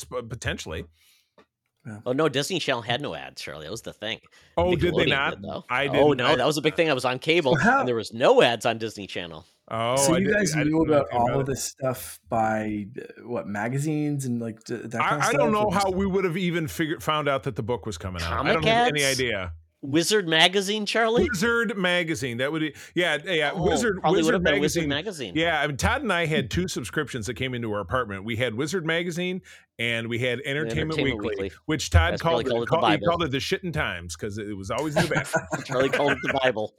[1.87, 2.03] sp- potentially.
[2.07, 3.65] Oh no, Disney Channel had no ads, Charlie.
[3.65, 4.21] That was the thing.
[4.57, 5.41] Oh, did they not?
[5.41, 5.65] though.
[5.71, 6.91] I Oh didn't- no, I- that was a big thing.
[6.91, 9.45] I was on cable, So how- and there was no ads on Disney Channel.
[9.69, 12.21] Oh, so I you did- guys I didn't knew about all about of this stuff
[12.29, 16.07] by uh, what magazines and like that kind of I, I don't know how we
[16.07, 18.47] would have even figured found out that the book was coming out.
[18.47, 19.53] I don't have any idea.
[19.91, 21.29] Wizard magazine, Charlie.
[21.33, 22.39] Wizard magazine.
[22.39, 23.53] That would be yeah, yeah.
[23.55, 24.61] Oh, Wizard Wizard magazine.
[24.61, 25.33] Wizard magazine.
[25.37, 28.25] Yeah, I mean, Todd and I had two subscriptions that came into our apartment.
[28.25, 29.43] We had Wizard magazine
[29.79, 31.53] and we had Entertainment, Entertainment Weekly, Weekly.
[31.67, 34.17] which Todd That's called, it, called it the called, he called it the shitting times
[34.17, 35.47] because it was always in the bathroom.
[35.65, 36.75] Charlie called it the Bible.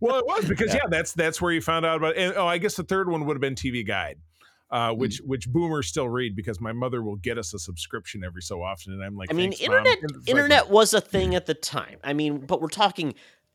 [0.00, 0.80] well, it was because Yeah.
[0.84, 0.88] yeah.
[0.90, 2.16] that's that's where you found out about.
[2.16, 4.16] And oh, I guess the third one would have been TV Guide,
[4.70, 4.98] uh, Hmm.
[4.98, 8.62] which which boomers still read because my mother will get us a subscription every so
[8.62, 11.46] often, and I'm like, I mean, "Thanks, Mom." internet like- internet was a thing at
[11.46, 11.96] the time.
[12.04, 13.14] I mean, but we're talking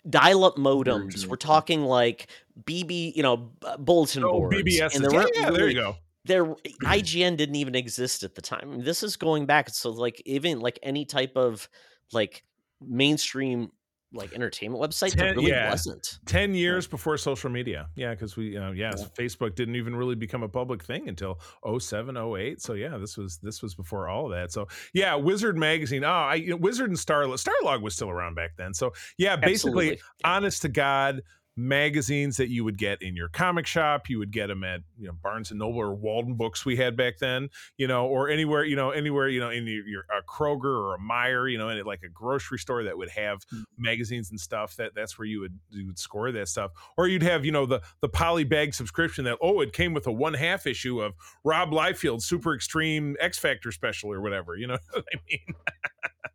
[0.10, 1.26] dial-up modems.
[1.28, 2.28] We're talking like
[2.66, 4.58] BB, you know, bulletin Oh, boards.
[4.58, 4.96] BBS.
[4.96, 5.96] and there yeah, there you go.
[6.26, 6.46] there
[6.84, 8.62] IGN didn't even exist at the time.
[8.64, 9.70] I mean, this is going back.
[9.70, 11.70] So like even like any type of
[12.12, 12.44] like
[12.82, 13.72] mainstream
[14.14, 15.70] like entertainment website, there Ten- really yeah.
[15.72, 16.20] wasn't.
[16.26, 19.06] 10 years before social media yeah because we uh, yeah, Yeah.
[19.18, 21.40] facebook didn't even really become a public thing until
[21.80, 25.58] 07 08 so yeah this was this was before all of that so yeah wizard
[25.58, 28.94] magazine oh i you know, wizard and starlog starlog was still around back then so
[29.18, 30.02] yeah basically Absolutely.
[30.24, 31.22] honest to god
[31.56, 35.08] magazines that you would get in your comic shop you would get them at you
[35.08, 37.48] know barnes and noble or walden books we had back then
[37.78, 40.96] you know or anywhere you know anywhere you know in your, your a kroger or
[40.96, 43.64] a Meijer you know in like a grocery store that would have Mm.
[43.78, 47.24] magazines and stuff that that's where you would you would score that stuff or you'd
[47.24, 50.34] have you know the the poly bag subscription that oh it came with a one
[50.34, 55.06] half issue of rob Liefeld super extreme x factor special or whatever you know what
[55.14, 55.56] i mean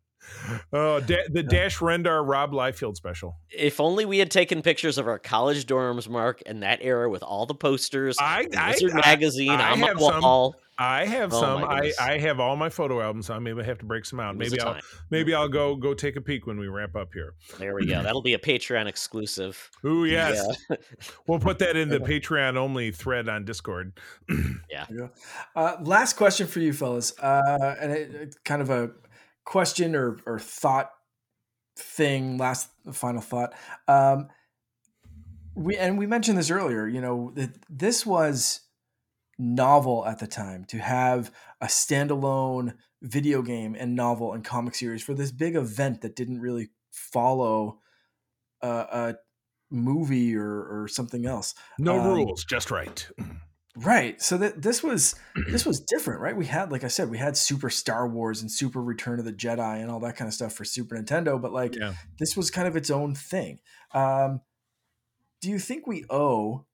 [0.73, 5.07] oh da- the dash rendar rob Liefeld special If only we had taken pictures of
[5.07, 8.91] our college dorms, Mark, in that era with all the posters, I- the I- Wizard
[8.93, 10.21] I- magazine I on have some.
[10.21, 10.55] wall.
[10.81, 11.63] I have Oh, some.
[11.65, 11.91] I.
[11.99, 13.25] I have all my photo albums.
[13.27, 14.35] So I maybe I have to break some out.
[14.35, 16.95] It was Maybe a I'll maybe I'll go go take a peek when we wrap
[16.95, 17.33] up here.
[17.57, 18.01] There we go.
[18.03, 19.69] That'll be a Patreon exclusive.
[19.85, 20.77] Ooh yes, Yeah.
[21.27, 23.91] we'll put that in the Patreon only thread on Discord.
[24.29, 25.09] There you go.
[25.53, 28.91] Uh, last question for you, fellas, uh, and it, it- kind of a
[29.49, 30.91] question or, or thought
[31.75, 32.37] thing.
[32.37, 33.53] Last final thought.
[33.87, 34.29] Um,
[35.55, 36.87] we and we mentioned this earlier.
[36.87, 38.61] You know, that this was
[39.39, 41.31] novel at the time to have
[41.61, 46.41] a standalone video game and novel and comic series for this big event that didn't
[46.41, 47.79] really follow
[48.61, 49.15] a, a
[49.71, 51.55] movie or, or something else.
[51.79, 53.07] No Um, rules, just right.
[53.75, 54.21] Right.
[54.21, 55.15] So that this was
[55.51, 56.35] this was different, right?
[56.35, 59.33] We had, like I said, we had Super Star Wars and Super Return of the
[59.33, 61.93] Jedi and all that kind of stuff for Super Nintendo, but like Yeah.
[62.17, 63.59] this was kind of its own thing.
[63.93, 64.41] Um,
[65.41, 66.65] do you think we owe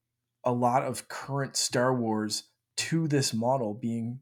[0.43, 2.43] a lot of current Star Wars
[2.77, 4.21] to this model being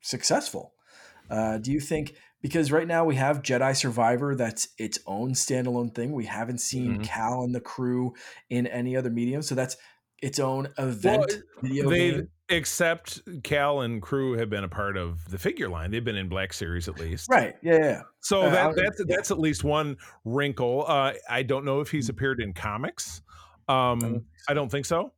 [0.00, 0.74] successful?
[1.30, 5.94] Uh, do you think because right now we have Jedi Survivor that's its own standalone
[5.94, 6.12] thing.
[6.12, 7.04] We haven't seen Mhm.
[7.04, 8.12] Cal and the crew
[8.50, 9.76] in any other medium, so that's
[10.24, 11.30] its own event
[11.62, 12.28] video They game.
[12.48, 15.90] except Cal and crew have been a part of the figure line.
[15.90, 17.28] They've been in Black Series at least.
[17.30, 17.54] Right.
[17.62, 17.78] Yeah.
[17.78, 18.02] Yeah.
[18.20, 19.16] So Uh, that that's yeah.
[19.16, 20.84] that's at least one wrinkle.
[20.88, 23.22] Uh, I don't know if he's appeared in comics.
[23.68, 25.12] Um, I don't think so.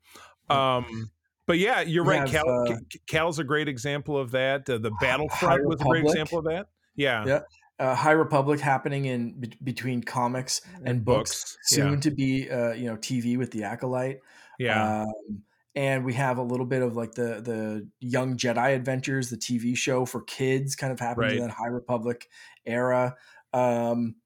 [0.51, 1.11] Um,
[1.47, 2.29] but yeah, you're We right.
[2.29, 2.77] have, Cal, uh,
[3.09, 4.69] Cal's a great example of that.
[4.69, 6.67] Uh, the Battlefront was a great example of that.
[6.97, 7.41] Yeah, Yeah.
[7.79, 11.59] Uh, High Republic happening in be- between comics and books.
[11.65, 14.21] Soon Yeah, to be, uh, you know, TV with the Acolyte.
[14.59, 15.03] Yeah.
[15.03, 15.43] Um,
[15.75, 19.77] and we have a little bit of like the the Young Jedi Adventures, the TV
[19.77, 21.49] show for kids, kind of happens in Right.
[21.49, 22.29] that High Republic
[22.65, 23.17] era.
[23.53, 24.17] Um,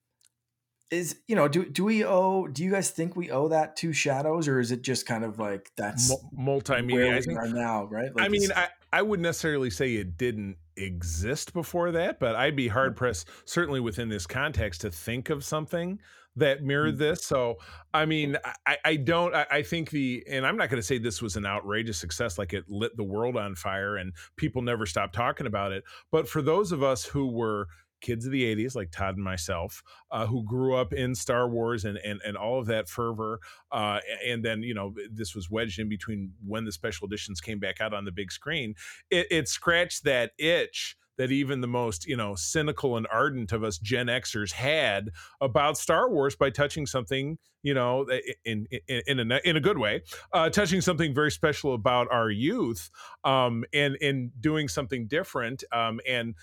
[0.91, 2.47] is you know, do do we owe?
[2.47, 5.39] Do you guys think we owe that to Shadows, or is it just kind of
[5.39, 6.93] like that's Mul- multimedia.
[6.95, 8.15] where I we think are now, right?
[8.15, 12.57] Like I mean, I, I wouldn't necessarily say it didn't exist before that, but I'd
[12.57, 16.01] be hard pressed, certainly within this context, to think of something
[16.41, 17.25] that mirrored this.
[17.25, 17.57] So,
[17.95, 18.37] I mean,
[18.67, 21.37] I, I don't, I, I think the, and I'm not going to say this was
[21.37, 25.47] an outrageous success, like it lit the world on fire and people never stopped talking
[25.47, 25.85] about it.
[26.11, 27.69] But for those of us who were,
[28.01, 31.85] kids of the 80s like todd and myself uh, who grew up in star wars
[31.85, 33.41] and, and and all of that fervor
[33.73, 37.59] uh, and then you know this was wedged in between when the special editions came
[37.59, 38.75] back out on the big screen
[39.11, 43.63] it, it scratched that itch that even the most you know cynical and ardent of
[43.63, 45.11] us gen xers had
[45.43, 48.07] about star wars by touching something you know
[48.47, 50.01] in in in a, in a good way
[50.33, 52.89] uh, touching something very special about our youth
[53.25, 56.35] um, and and doing something different um, and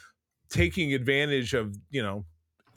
[0.51, 2.23] taking advantage of you know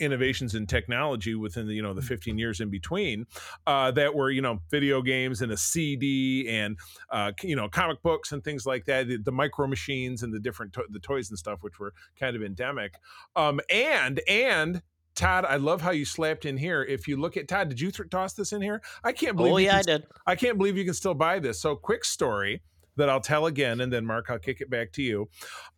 [0.00, 3.26] innovations in technology within the you know the 15 years in between
[3.66, 6.76] uh, that were you know video games and a CD and
[7.10, 10.40] uh, you know comic books and things like that the, the micro machines and the
[10.40, 12.94] different to- the toys and stuff which were kind of endemic
[13.36, 14.82] um, and and
[15.16, 16.82] Todd, I love how you slapped in here.
[16.82, 18.80] If you look at Todd, did you th- toss this in here?
[19.02, 19.52] I can't believe.
[19.52, 20.06] Oh yeah, I can did.
[20.24, 21.60] I can't believe you can still buy this.
[21.60, 22.62] So, quick story
[22.96, 25.28] that I'll tell again, and then Mark, I'll kick it back to you.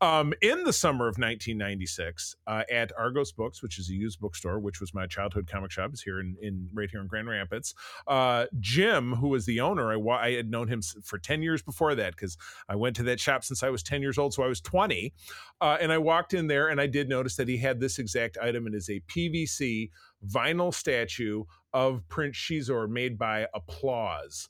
[0.00, 4.58] Um, in the summer of 1996, uh, at Argos Books, which is a used bookstore,
[4.58, 7.74] which was my childhood comic shop, is here in, in right here in Grand Rapids.
[8.06, 11.94] Uh, Jim, who was the owner, I, I had known him for 10 years before
[11.94, 12.36] that because
[12.68, 15.12] I went to that shop since I was 10 years old, so I was 20.
[15.60, 18.38] Uh, and I walked in there, and I did notice that he had this exact
[18.38, 19.90] item, and is a PVC
[20.26, 24.48] vinyl statue of Prince Xizor made by Applause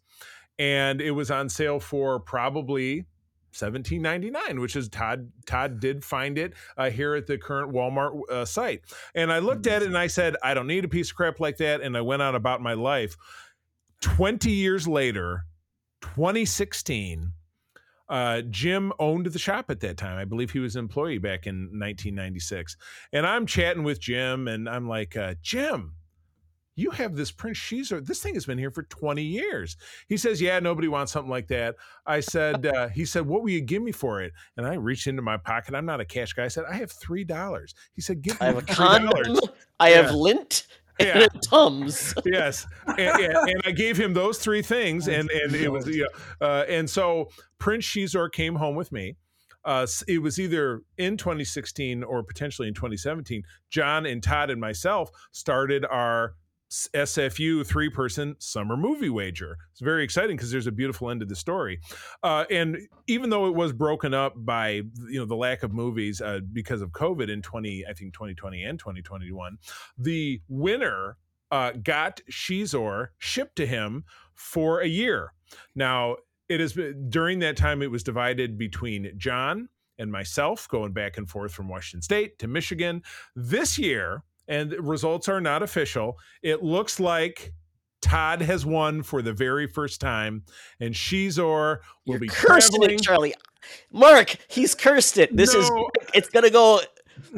[0.62, 3.04] and it was on sale for probably
[3.52, 8.44] 17.99 which is todd todd did find it uh, here at the current walmart uh,
[8.44, 8.82] site
[9.16, 11.40] and i looked at it and i said i don't need a piece of crap
[11.40, 13.16] like that and i went on about my life
[14.02, 15.42] 20 years later
[16.00, 17.32] 2016
[18.08, 20.18] uh, Jim owned the shop at that time.
[20.18, 22.76] I believe he was an employee back in 1996.
[23.10, 25.94] And I'm chatting with Jim, and I'm like, uh, Jim,
[26.74, 28.04] you have this Prince Xizor.
[28.04, 29.76] This thing has been here for 20 years.
[30.08, 31.76] He says, Yeah, nobody wants something like that.
[32.06, 34.32] I said, uh, He said, What will you give me for it?
[34.56, 35.74] And I reached into my pocket.
[35.74, 36.44] I'm not a cash guy.
[36.44, 37.74] I said, I have $3.
[37.94, 38.74] He said, Give me I have $3.
[38.74, 39.38] condom.
[39.78, 40.66] I have lint
[41.00, 41.20] Yeah.
[41.32, 42.14] and tums.
[42.24, 46.04] yes, and, and, and I gave him those three things, and and it was yeah,
[46.40, 49.16] uh, and so Prince Xizor came home with me.
[49.64, 53.42] Uh, it was either in 2016 or potentially in 2017.
[53.70, 56.34] John and Todd and myself started our
[56.94, 59.58] SFU three person summer movie wager.
[59.70, 61.80] It's very exciting because there's a beautiful end to the story.
[62.22, 66.20] Uh, and even though it was broken up by you know the lack of movies
[66.20, 69.58] uh, because of COVID in 20, I think 2020 and 2021,
[69.98, 71.18] the winner
[71.50, 74.04] uh, got Xizor shipped to him
[74.34, 75.34] for a year.
[75.74, 76.16] Now
[76.48, 79.68] it been during that time it was divided between John
[79.98, 83.02] and myself going back and forth from Washington State to Michigan.
[83.36, 87.52] This year, and the results are not official, it looks like
[88.02, 90.42] Todd has won for the very first time,
[90.78, 92.98] and Xizor will You're be cursing traveling.
[92.98, 93.34] it, Charlie.
[93.90, 95.34] Mark, he's cursed it.
[95.34, 95.70] This is
[96.12, 96.80] it's gonna go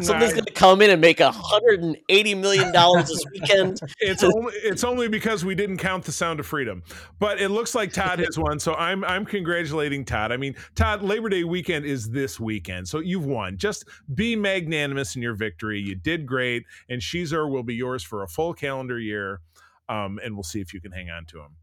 [0.01, 3.81] Something's going to come in and make a hundred and eighty million dollars this weekend.
[4.01, 6.83] it's only it's only because we didn't count the Sound of Freedom,
[7.19, 8.59] but it looks like Todd has won.
[8.59, 10.33] So I'm I'm congratulating Todd.
[10.33, 13.57] I mean, Todd, Labor Day weekend is this weekend, so you've won.
[13.57, 15.81] Just be magnanimous in your victory.
[15.81, 19.41] You did great, and Xizor will be yours for a full calendar year,
[19.89, 21.57] um, and we'll see if you can hang on to him.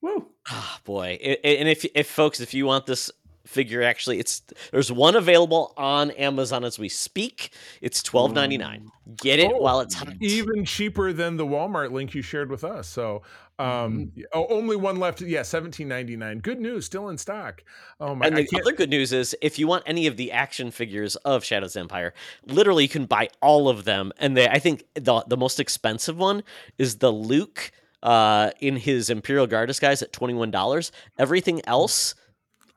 [0.00, 0.28] Woo.
[0.50, 1.18] Oh, boy.
[1.44, 3.10] And if if folks, if you want this
[3.48, 4.42] figure actually it's
[4.72, 7.50] there's one available on Amazon as we speak.
[7.80, 8.90] It's twelve ninety nine.
[9.16, 10.12] Get it oh, while it's hot.
[10.20, 12.86] Even cheaper than the Walmart link you shared with us.
[12.86, 13.22] So
[13.58, 14.20] um mm-hmm.
[14.34, 15.22] oh, only one left.
[15.22, 16.40] Yeah, seventeen ninety nine.
[16.40, 17.64] Good news, still in stock.
[17.98, 18.26] Oh my!
[18.26, 21.42] And the other good news is, if you want any of the action figures of
[21.42, 22.12] Shadows Empire,
[22.44, 24.12] literally you can buy all of them.
[24.18, 26.44] And they, I think the the most expensive one
[26.76, 27.72] is the Luke
[28.02, 30.92] uh, in his Imperial Guard disguise at twenty one dollars.
[31.18, 32.14] Everything else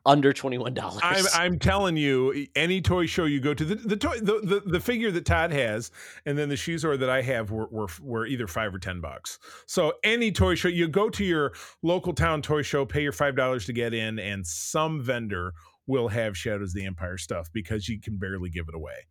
[0.04, 1.00] under twenty one dollars.
[1.02, 4.62] I'm, I'm telling you, any toy show you go to, the the, toy, the the
[4.66, 5.90] the figure that Todd has,
[6.26, 9.00] and then the shoes Xizor that I have were, were were either five or ten
[9.00, 9.38] bucks.
[9.66, 13.36] So any toy show you go to your local town toy show, pay your five
[13.36, 15.52] dollars to get in, and some vendor
[15.86, 19.06] will have Shadows of the Empire stuff because you can barely give it away.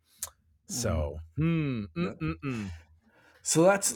[0.66, 1.86] So, mm.
[1.96, 2.70] mm, mm, mm.
[3.42, 3.94] So that's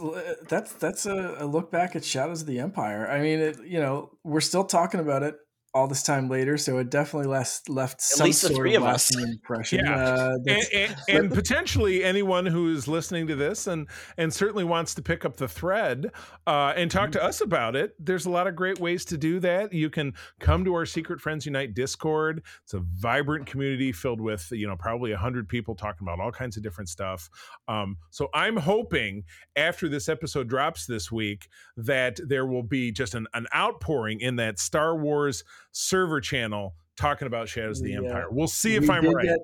[0.48, 3.08] that's that's a, a, look back at Shadows of the Empire.
[3.08, 5.36] I mean, it, you know, we're still talking about it
[5.76, 9.84] all this time later, so it definitely left left At some sort of lasting impression.
[9.84, 9.94] Yeah.
[9.94, 15.02] Uh, and, and, and, potentially anyone who's listening to this and and certainly wants to
[15.02, 16.12] pick up the thread
[16.46, 17.18] uh, and talk mm-hmm.
[17.18, 17.94] to us about it.
[17.98, 19.74] There's a lot of great ways to do that.
[19.74, 22.42] You can come to our Secret Friends Unite Discord.
[22.64, 26.32] It's a vibrant community filled with you know probably a hundred people talking about all
[26.32, 27.28] kinds of different stuff.
[27.68, 29.24] Um, so I'm hoping
[29.56, 34.36] after this episode drops this week that there will be just an, an outpouring in
[34.36, 35.44] that Star Wars
[35.76, 38.26] server channel talking about Shadows of the Empire.
[38.30, 39.26] We'll see if we I'm right.
[39.26, 39.38] Get,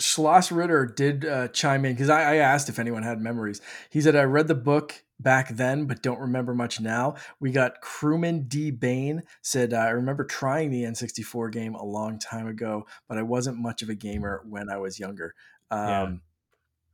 [0.00, 3.60] Schloss Ritter did uh, chime in because I, I, asked if anyone had memories.
[3.90, 7.14] He said, I read the book back then, but don't remember much now.
[7.40, 8.70] We got crewman D.
[8.70, 13.58] Bain said, I remember trying the N64 game a long time ago, but I wasn't
[13.58, 15.34] much of a gamer when I was younger.
[15.70, 16.12] Um, yeah.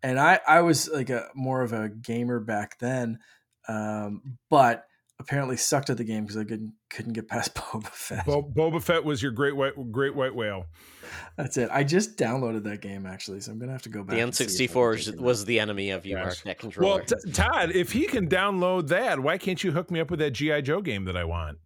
[0.04, 3.18] And I, I was like a more of a gamer back then.
[3.68, 4.86] Um, but
[5.22, 8.26] apparently sucked at the game because I couldn't couldn't get past Boba Fett.
[8.26, 10.66] Bo- Boba Fett was your great white great white whale.
[11.36, 11.68] That's it.
[11.72, 14.16] I just downloaded that game actually, so I'm gonna have to go back.
[14.16, 16.36] The N64 was the enemy of you, Mark.
[16.44, 16.96] That controller.
[16.96, 20.20] Well, t- Todd, if he can download that, why can't you hook me up with
[20.20, 21.58] that GI Joe game that I want?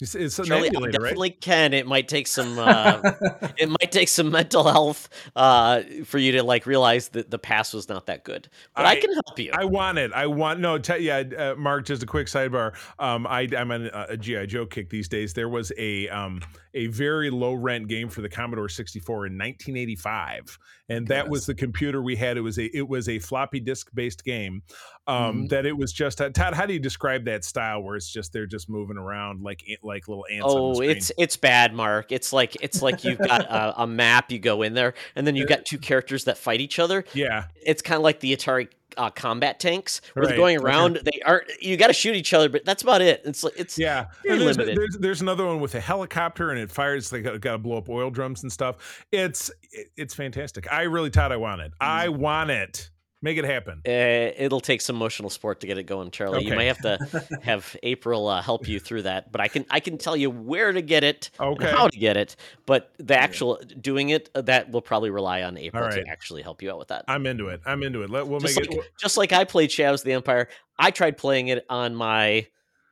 [0.00, 1.40] It's, it's Charlie, I definitely right?
[1.40, 1.74] can.
[1.74, 2.58] It might take some.
[2.58, 3.00] Uh,
[3.58, 7.74] it might take some mental health uh, for you to like realize that the past
[7.74, 8.48] was not that good.
[8.74, 9.50] But I, I can help you.
[9.52, 10.12] I want it.
[10.12, 10.78] I want no.
[10.78, 11.84] T- yeah, uh, Mark.
[11.84, 12.74] Just a quick sidebar.
[12.98, 15.34] Um, I, I'm on a, a GI Joe kick these days.
[15.34, 16.40] There was a um,
[16.74, 20.58] a very low rent game for the Commodore 64 in 1985,
[20.90, 22.36] and that was the computer we had.
[22.36, 24.62] It was a it was a floppy disk based game.
[25.06, 25.46] Um, mm-hmm.
[25.46, 26.52] That it was just uh, Todd.
[26.52, 30.08] How do you describe that style where it's just they're just moving around like like
[30.08, 30.46] little ants.
[30.48, 32.10] Oh, it's it's bad, Mark.
[32.10, 34.32] It's like it's like you've got a, a, map.
[34.32, 37.04] You go in there, and then you've got two characters that fight each other.
[37.14, 40.28] Yeah, it's kind of like the Atari uh, combat tanks where right.
[40.30, 40.98] they're going around.
[40.98, 41.10] Okay.
[41.12, 43.22] They are you got to shoot each other, but that's about it.
[43.24, 44.06] It's like it's yeah.
[44.24, 44.76] There's, limited.
[44.76, 47.10] There's, there's, another one with a helicopter and it fires.
[47.10, 49.04] They got, to blow up oil drums and stuff.
[49.12, 49.50] It's
[49.96, 50.70] it's fantastic.
[50.72, 51.72] I really thought I want it.
[51.80, 52.16] I mm.
[52.16, 52.90] want it.
[53.22, 53.82] Make it happen.
[53.86, 56.38] Uh, it'll take some emotional support to get it going, Charlie.
[56.38, 56.48] Okay.
[56.48, 59.80] You might have to have April uh, help you through that, but I can I
[59.80, 61.70] can tell you where to get it, okay.
[61.70, 62.36] how to get it.
[62.64, 66.02] But the actual doing it uh, that will probably rely on April right.
[66.02, 67.04] to actually help you out with that.
[67.08, 67.60] I'm into it.
[67.66, 68.08] I'm into it.
[68.08, 68.92] Let we'll just make like, it.
[68.98, 70.48] Just like I played Shadows of the Empire,
[70.78, 72.46] I tried playing it on my.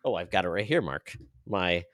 [0.05, 1.17] Oh, I've got it right here, Mark.
[1.47, 1.85] My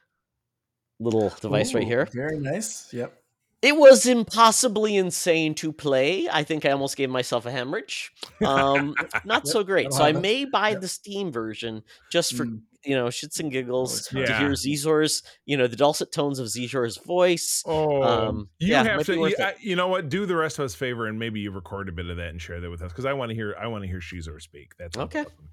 [0.99, 2.09] little device Ooh, right here.
[2.13, 2.93] Very nice.
[2.93, 3.17] Yep.
[3.65, 6.29] It was impossibly insane to play.
[6.31, 8.13] I think I almost gave myself a hemorrhage.
[8.45, 9.91] Um, not yep, so great.
[9.91, 10.83] So I may buy yep.
[10.83, 11.83] the Steam version
[12.13, 12.61] just for mm.
[12.85, 14.27] you know shits and giggles oh, yeah.
[14.27, 17.63] to hear Xizor's you know the dulcet tones of Xizor's voice.
[17.65, 19.15] Oh, um, you yeah, have to.
[19.15, 20.11] You, I, you, know what?
[20.11, 22.29] Do the rest of us a favor and maybe you record a bit of that
[22.29, 23.57] and share that with us because I want to hear.
[23.59, 24.73] I want to hear Xizor speak.
[24.79, 25.21] That's okay.
[25.21, 25.49] Awesome.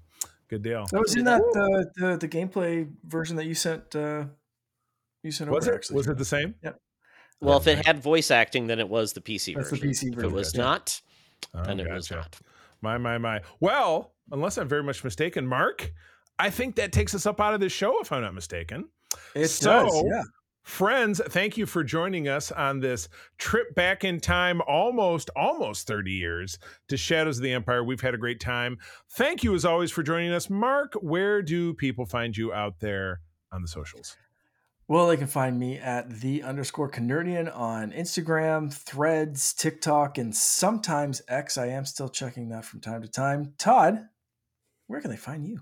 [0.48, 0.84] Good deal.
[0.92, 3.96] That was in that the, the, the gameplay version that you sent.
[3.96, 4.26] Uh,
[5.22, 5.72] you sent was over.
[5.72, 5.76] It?
[5.78, 6.56] Actually, was it the same?
[6.62, 6.78] Yep.
[7.42, 9.88] Well, if it had voice acting, then it was the PC That's version.
[9.88, 10.18] the PC version.
[10.18, 11.00] If it was not,
[11.54, 11.94] oh, then it gotcha.
[11.94, 12.38] was not.
[12.80, 13.40] My, my, my.
[13.60, 15.92] Well, unless I'm very much mistaken, Mark,
[16.38, 18.88] I think that takes us up out of this show, if I'm not mistaken.
[19.34, 20.22] It so, does, yeah.
[20.62, 26.12] Friends, thank you for joining us on this trip back in time, almost, almost 30
[26.12, 27.82] years to Shadows of the Empire.
[27.82, 28.78] We've had a great time.
[29.10, 30.48] Thank you, as always, for joining us.
[30.48, 33.20] Mark, where do people find you out there
[33.50, 34.16] on the socials?
[34.88, 41.22] Well, they can find me at the underscore Canerdian on Instagram, Threads, TikTok, and sometimes
[41.28, 41.56] X.
[41.56, 43.54] I am still checking that from time to time.
[43.58, 44.06] Todd,
[44.88, 45.60] where can they find you?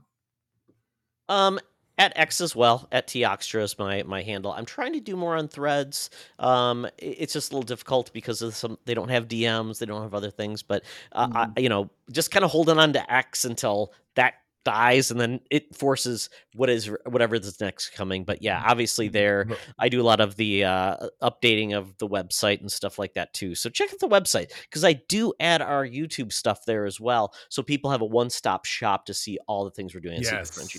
[1.29, 1.61] Um,
[2.01, 2.89] at X as well.
[2.91, 4.53] At Toxtra is my my handle.
[4.53, 6.09] I'm trying to do more on Threads.
[6.39, 8.79] Um, it's just a little difficult because of some.
[8.87, 9.79] They don't have DMs.
[9.79, 10.63] They don't have other things.
[10.63, 10.83] But
[11.13, 11.37] uh, mm-hmm.
[11.37, 14.35] I, you know, just kind of holding on to X until that
[14.65, 19.15] dies and then it forces what is whatever is next coming but yeah obviously mm-hmm.
[19.15, 19.47] there
[19.79, 23.33] i do a lot of the uh, updating of the website and stuff like that
[23.33, 27.01] too so check out the website because i do add our youtube stuff there as
[27.01, 30.31] well so people have a one-stop shop to see all the things we're doing yes.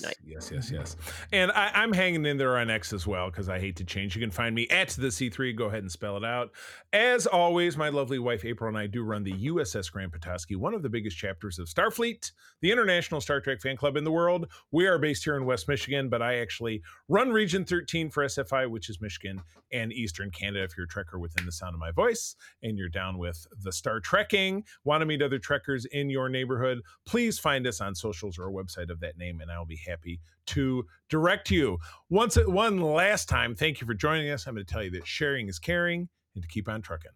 [0.03, 0.17] Night.
[0.25, 0.95] yes yes yes
[1.31, 4.15] and I, am hanging in there on x as well because i hate to change
[4.15, 6.51] you can find me at the c3 go ahead and spell it out
[6.93, 10.75] as always my lovely wife april and i do run the uss grand petoskey one
[10.75, 12.31] of the biggest chapters of starfleet
[12.61, 14.47] the international star trek fan club in the world.
[14.71, 18.69] We are based here in West Michigan, but I actually run Region 13 for SFI,
[18.69, 19.41] which is Michigan
[19.71, 20.63] and Eastern Canada.
[20.63, 23.71] If you're a trekker within the sound of my voice and you're down with the
[23.71, 28.37] Star Trekking, want to meet other trekkers in your neighborhood, please find us on socials
[28.37, 31.77] or a website of that name, and I'll be happy to direct you.
[32.09, 34.47] Once, one last time, thank you for joining us.
[34.47, 37.11] I'm going to tell you that sharing is caring and to keep on trucking.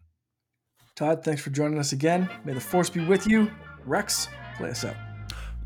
[0.94, 2.28] Todd, thanks for joining us again.
[2.44, 3.50] May the force be with you.
[3.84, 5.05] Rex, play us out.